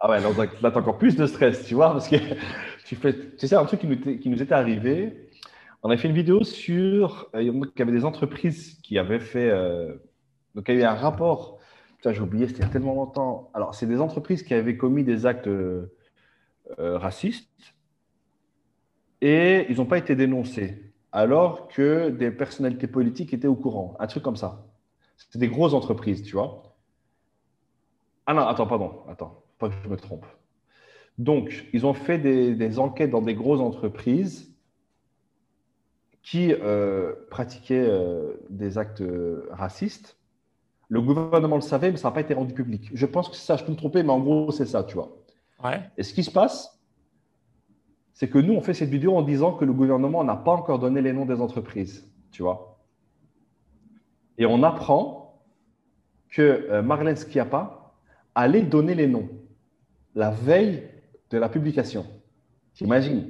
[0.00, 2.16] ah ouais, là, tu as encore plus de stress, tu vois, parce que
[2.88, 5.28] tu fais, tu sais, un truc qui nous, qui était arrivé.
[5.82, 9.50] On a fait une vidéo sur, euh, il y avait des entreprises qui avaient fait,
[10.54, 11.58] donc il y a eu un rapport.
[11.98, 13.50] Putain, j'ai oublié, c'était tellement longtemps.
[13.52, 15.50] Alors, c'est des entreprises qui avaient commis des actes
[16.78, 17.74] racistes
[19.20, 23.96] et ils n'ont pas été dénoncés, alors que des personnalités politiques étaient au courant.
[23.98, 24.66] Un truc comme ça.
[25.18, 26.74] C'était des grosses entreprises, tu vois.
[28.26, 30.24] Ah non, attends, pardon, attends, pas que je me trompe.
[31.18, 34.54] Donc, ils ont fait des, enquêtes dans des grosses entreprises
[36.22, 39.02] qui euh, pratiquaient euh, des actes
[39.50, 40.16] racistes.
[40.88, 42.90] Le gouvernement le savait, mais ça n'a pas été rendu public.
[42.94, 44.94] Je pense que c'est ça, je peux me tromper, mais en gros, c'est ça, tu
[44.94, 45.16] vois.
[45.62, 45.80] Ouais.
[45.96, 46.80] Et ce qui se passe,
[48.14, 50.78] c'est que nous, on fait cette vidéo en disant que le gouvernement n'a pas encore
[50.78, 52.78] donné les noms des entreprises, tu vois.
[54.38, 55.42] Et on apprend
[56.30, 57.94] que euh, Marlène Schiappa
[58.34, 59.28] allait donner les noms
[60.18, 60.82] la veille
[61.30, 62.06] de la publication.
[62.74, 63.28] T'imagines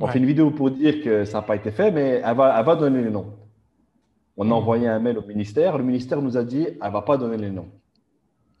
[0.00, 2.62] On fait une vidéo pour dire que ça n'a pas été fait, mais elle va,
[2.62, 3.34] va donner les noms.
[4.36, 4.52] On a hmm.
[4.52, 5.78] envoyé un mail au ministère.
[5.78, 7.68] Le ministère nous a dit elle ne va pas donner les noms.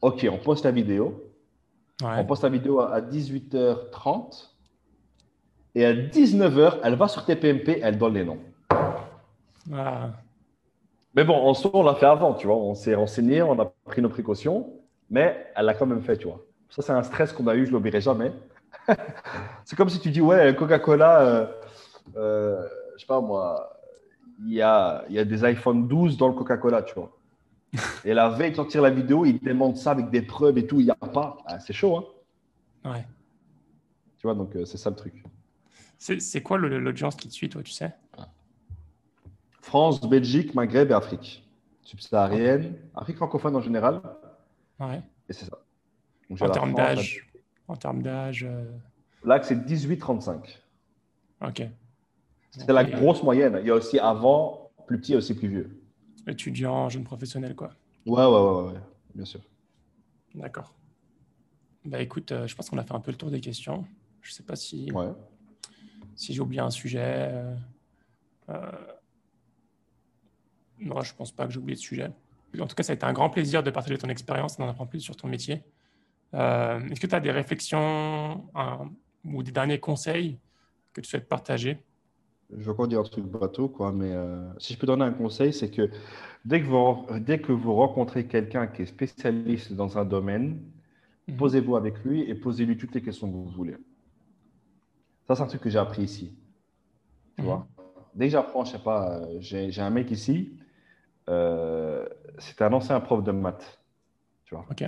[0.00, 1.22] OK, on poste la vidéo.
[2.02, 4.50] On poste la vidéo à 18h30.
[5.74, 8.38] Et à 19h, elle va sur TPMP, elle donne les noms.
[9.72, 10.10] Ah.
[11.14, 12.56] Mais bon, en soi, on l'a fait avant, tu vois.
[12.56, 14.72] On s'est renseigné, on a pris nos précautions,
[15.10, 16.40] mais elle l'a quand même fait, tu vois.
[16.70, 18.32] Ça, c'est un stress qu'on a eu, je ne l'oublierai jamais.
[19.64, 21.46] C'est comme si tu dis, ouais, Coca-Cola, euh,
[22.16, 23.78] euh, je sais pas moi,
[24.40, 27.16] il y a, y a des iPhone 12 dans le Coca-Cola, tu vois.
[28.04, 30.80] Et la veille de sortir la vidéo, il demande ça avec des preuves et tout,
[30.80, 31.38] il n'y a pas.
[31.46, 32.90] Ah, c'est chaud, hein.
[32.90, 33.06] Ouais.
[34.18, 35.22] Tu vois, donc euh, c'est ça le truc.
[35.98, 37.92] C'est quoi l'audience qui te suit, toi, tu sais?
[39.60, 41.44] France, Belgique, Maghreb et Afrique.
[41.82, 44.00] subsaharienne, Afrique francophone en général.
[44.78, 45.00] Ouais.
[45.28, 45.58] Et c'est ça.
[46.30, 47.26] Donc, en termes d'âge?
[47.68, 48.44] En termes d'âge.
[48.48, 48.64] Euh...
[49.24, 50.58] Là, c'est 18-35.
[51.42, 51.62] Ok.
[52.50, 53.58] C'est la grosse moyenne.
[53.60, 55.82] Il y a aussi avant, plus petit et aussi plus vieux.
[56.26, 57.70] Étudiant, jeune professionnel, quoi.
[58.06, 58.80] Ouais, ouais, ouais, ouais,
[59.14, 59.40] bien sûr.
[60.34, 60.72] D'accord.
[61.84, 63.84] Bah écoute, euh, je pense qu'on a fait un peu le tour des questions.
[64.22, 65.12] Je ne sais pas si, ouais.
[66.16, 67.28] si j'ai oublié un sujet.
[67.30, 67.54] Euh,
[68.48, 68.70] euh,
[70.80, 72.10] non, je ne pense pas que j'ai oublié de sujet.
[72.58, 74.68] En tout cas, ça a été un grand plaisir de partager ton expérience et d'en
[74.68, 75.62] apprendre plus sur ton métier.
[76.32, 78.44] Est-ce que tu as des réflexions
[79.24, 80.38] ou des derniers conseils
[80.92, 81.78] que tu souhaites partager?
[82.50, 85.12] Je vais encore dire un truc bateau, quoi, mais euh, si je peux donner un
[85.12, 85.90] conseil, c'est que
[86.44, 90.62] dès que vous, dès que vous rencontrez quelqu'un qui est spécialiste dans un domaine,
[91.26, 91.36] mhm.
[91.36, 93.76] posez-vous avec lui et posez-lui toutes les questions que vous voulez.
[95.26, 96.36] Ça, c'est un truc que j'ai appris ici.
[97.36, 97.48] Tu mhm.
[97.48, 97.66] vois?
[98.14, 100.56] Dès que j'apprends, je sais pas, euh, j'ai un mec ici,
[101.28, 102.08] euh,
[102.38, 103.80] c'est un ancien prof de maths.
[104.44, 104.64] Tu vois?
[104.70, 104.84] Ok.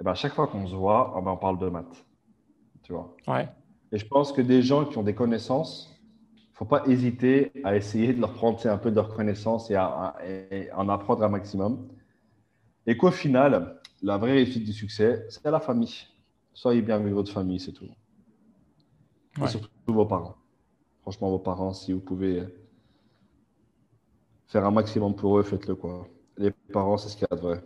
[0.00, 2.06] Et ben, à chaque fois qu'on se voit, on parle de maths.
[2.82, 3.48] Tu vois Ouais.
[3.92, 5.94] Et je pense que des gens qui ont des connaissances,
[6.54, 10.16] faut pas hésiter à essayer de leur prendre un peu de leur connaissance et, à,
[10.74, 11.88] en apprendre un maximum.
[12.86, 16.06] Et qu'au final, la vraie réussite du succès, c'est la famille.
[16.54, 17.88] Soyez bien avec votre famille, c'est tout.
[19.42, 20.36] Et surtout vos parents.
[21.02, 22.44] Franchement, vos parents, si vous pouvez
[24.48, 26.06] faire un maximum pour eux, faites-le quoi.
[26.36, 27.62] Les parents, c'est ce qu'il y a de vrai.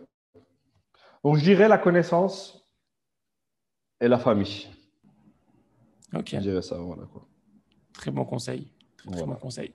[1.25, 2.69] Donc, je dirais la connaissance
[3.99, 4.67] et la famille.
[6.13, 6.29] Ok.
[6.33, 7.25] Je dirais ça, voilà quoi.
[7.93, 8.67] Très bon conseil.
[9.11, 9.73] Très, bon conseil.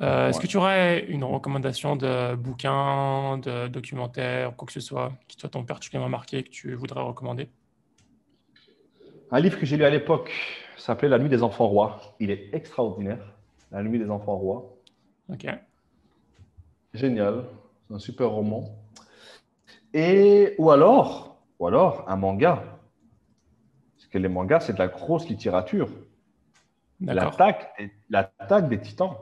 [0.00, 5.12] Euh, est-ce que tu aurais une recommandation de bouquin, de documentaire, quoi que ce soit,
[5.28, 7.50] qui toi t'ont particulièrement marqué, que tu voudrais recommander?
[9.30, 10.32] Un livre que j'ai lu à l'époque
[10.78, 12.16] s'appelait La nuit des enfants rois.
[12.20, 13.36] Il est extraordinaire.
[13.70, 14.78] La nuit des enfants rois.
[15.28, 15.46] Ok.
[16.94, 17.44] Génial.
[17.86, 18.85] C'est un super roman.
[19.96, 22.62] Et, ou alors, ou alors un manga.
[23.96, 25.88] Parce que les mangas, c'est de la grosse littérature.
[27.00, 27.74] L'attaque
[28.10, 29.16] l'attaque des titans.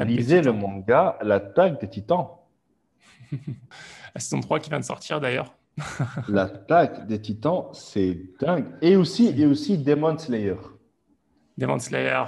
[0.00, 2.30] Lisez le manga L'attaque des titans.
[4.14, 5.54] La saison 3 qui vient de sortir d'ailleurs.
[6.28, 8.66] L'attaque des titans, c'est dingue.
[8.82, 10.56] Et aussi, et aussi Demon Slayer.
[11.56, 12.24] Demon Slayer.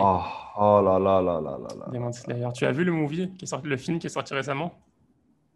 [0.00, 0.20] Oh,
[0.58, 1.86] oh, là là là là là là.
[1.92, 2.48] Demon Slayer.
[2.52, 4.72] Tu as vu le movie, qui est sorti, le film qui est sorti récemment?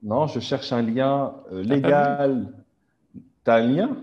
[0.03, 2.53] Non, je cherche un lien euh, légal.
[3.44, 3.96] T'as un lien?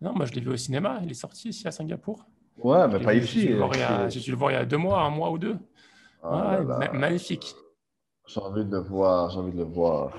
[0.00, 1.00] Non, moi je l'ai vu au cinéma.
[1.02, 2.24] Il est sorti ici à Singapour.
[2.58, 3.40] Ouais, mais pas ici.
[3.40, 5.56] J'ai dû, le voir il y a deux mois, un mois ou deux.
[6.22, 6.60] Ah
[6.92, 7.54] magnifique.
[8.26, 10.12] J'ai envie de le voir, j'ai envie de le voir.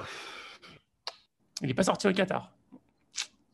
[1.61, 2.51] Il n'est pas sorti au Qatar?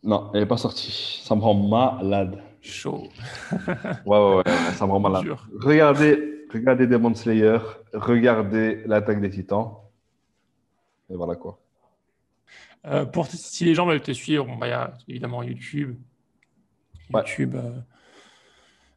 [0.04, 1.22] Non, il n'est pas sorti.
[1.24, 2.42] Ça me rend malade.
[2.62, 3.08] Chaud.
[4.06, 4.44] ouais, ouais, ouais,
[4.76, 5.26] ça me rend malade.
[5.62, 7.58] Regardez, regardez Demon Slayer,
[7.94, 9.83] regardez l'attaque des titans.
[11.14, 11.60] Et voilà quoi.
[12.86, 15.96] Euh, pour, si les gens veulent te suivre, bah, il y a évidemment YouTube.
[17.14, 17.56] YouTube.
[17.56, 17.72] Euh,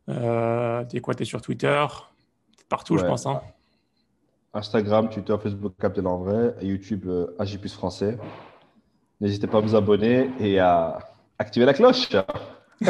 [0.09, 1.87] euh, t'es quoi T'es sur Twitter?
[2.69, 3.27] Partout, je pense.
[3.27, 3.43] Hein.
[4.55, 8.19] Instagram, Twitter, Facebook, Captain en vrai, et YouTube, euh, AG français.
[9.21, 10.99] N'hésitez pas à vous abonner et à
[11.39, 12.09] activer la cloche.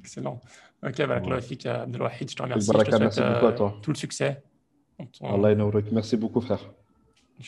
[0.00, 0.40] Excellent.
[0.82, 2.66] Ok, bah, Abdelwahid, je te remercie.
[2.66, 4.42] Je te souhaite euh, tout le succès.
[5.22, 5.54] Allah
[5.92, 6.60] Merci beaucoup, frère.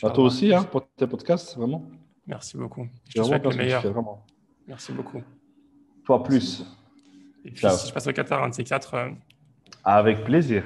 [0.03, 1.83] À toi aussi, hein, pour tes podcasts, vraiment.
[2.25, 2.87] Merci beaucoup.
[3.09, 3.83] Je te souhaite le meilleur.
[4.67, 5.21] Merci beaucoup.
[6.05, 6.63] Toi plus.
[7.43, 8.93] Et puis, si je passe au Qatar, un de ces quatre.
[8.93, 9.09] Euh,
[9.83, 10.63] Avec plaisir.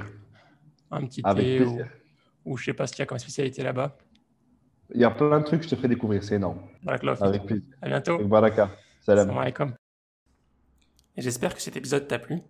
[0.92, 1.80] Un petit thé ou,
[2.46, 3.98] ou, je sais pas ce qu'il y a comme spécialité là-bas.
[4.94, 6.60] Il y a plein de trucs que je te ferai découvrir, c'est énorme.
[6.86, 7.74] Avec plaisir.
[7.82, 8.24] À bientôt.
[8.26, 8.70] Baraka.
[9.02, 9.32] Salam.
[11.18, 12.42] Et j'espère que cet épisode t'a plu.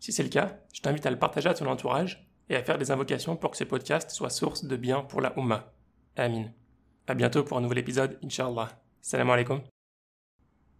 [0.00, 2.78] Si c'est le cas, je t'invite à le partager à ton entourage et à faire
[2.78, 5.72] des invocations pour que ce podcast soit source de bien pour la Ummah.
[6.16, 6.46] Amin.
[7.06, 8.68] À bientôt pour un nouvel épisode, Inch'Allah.
[9.00, 9.73] Salam alaikum.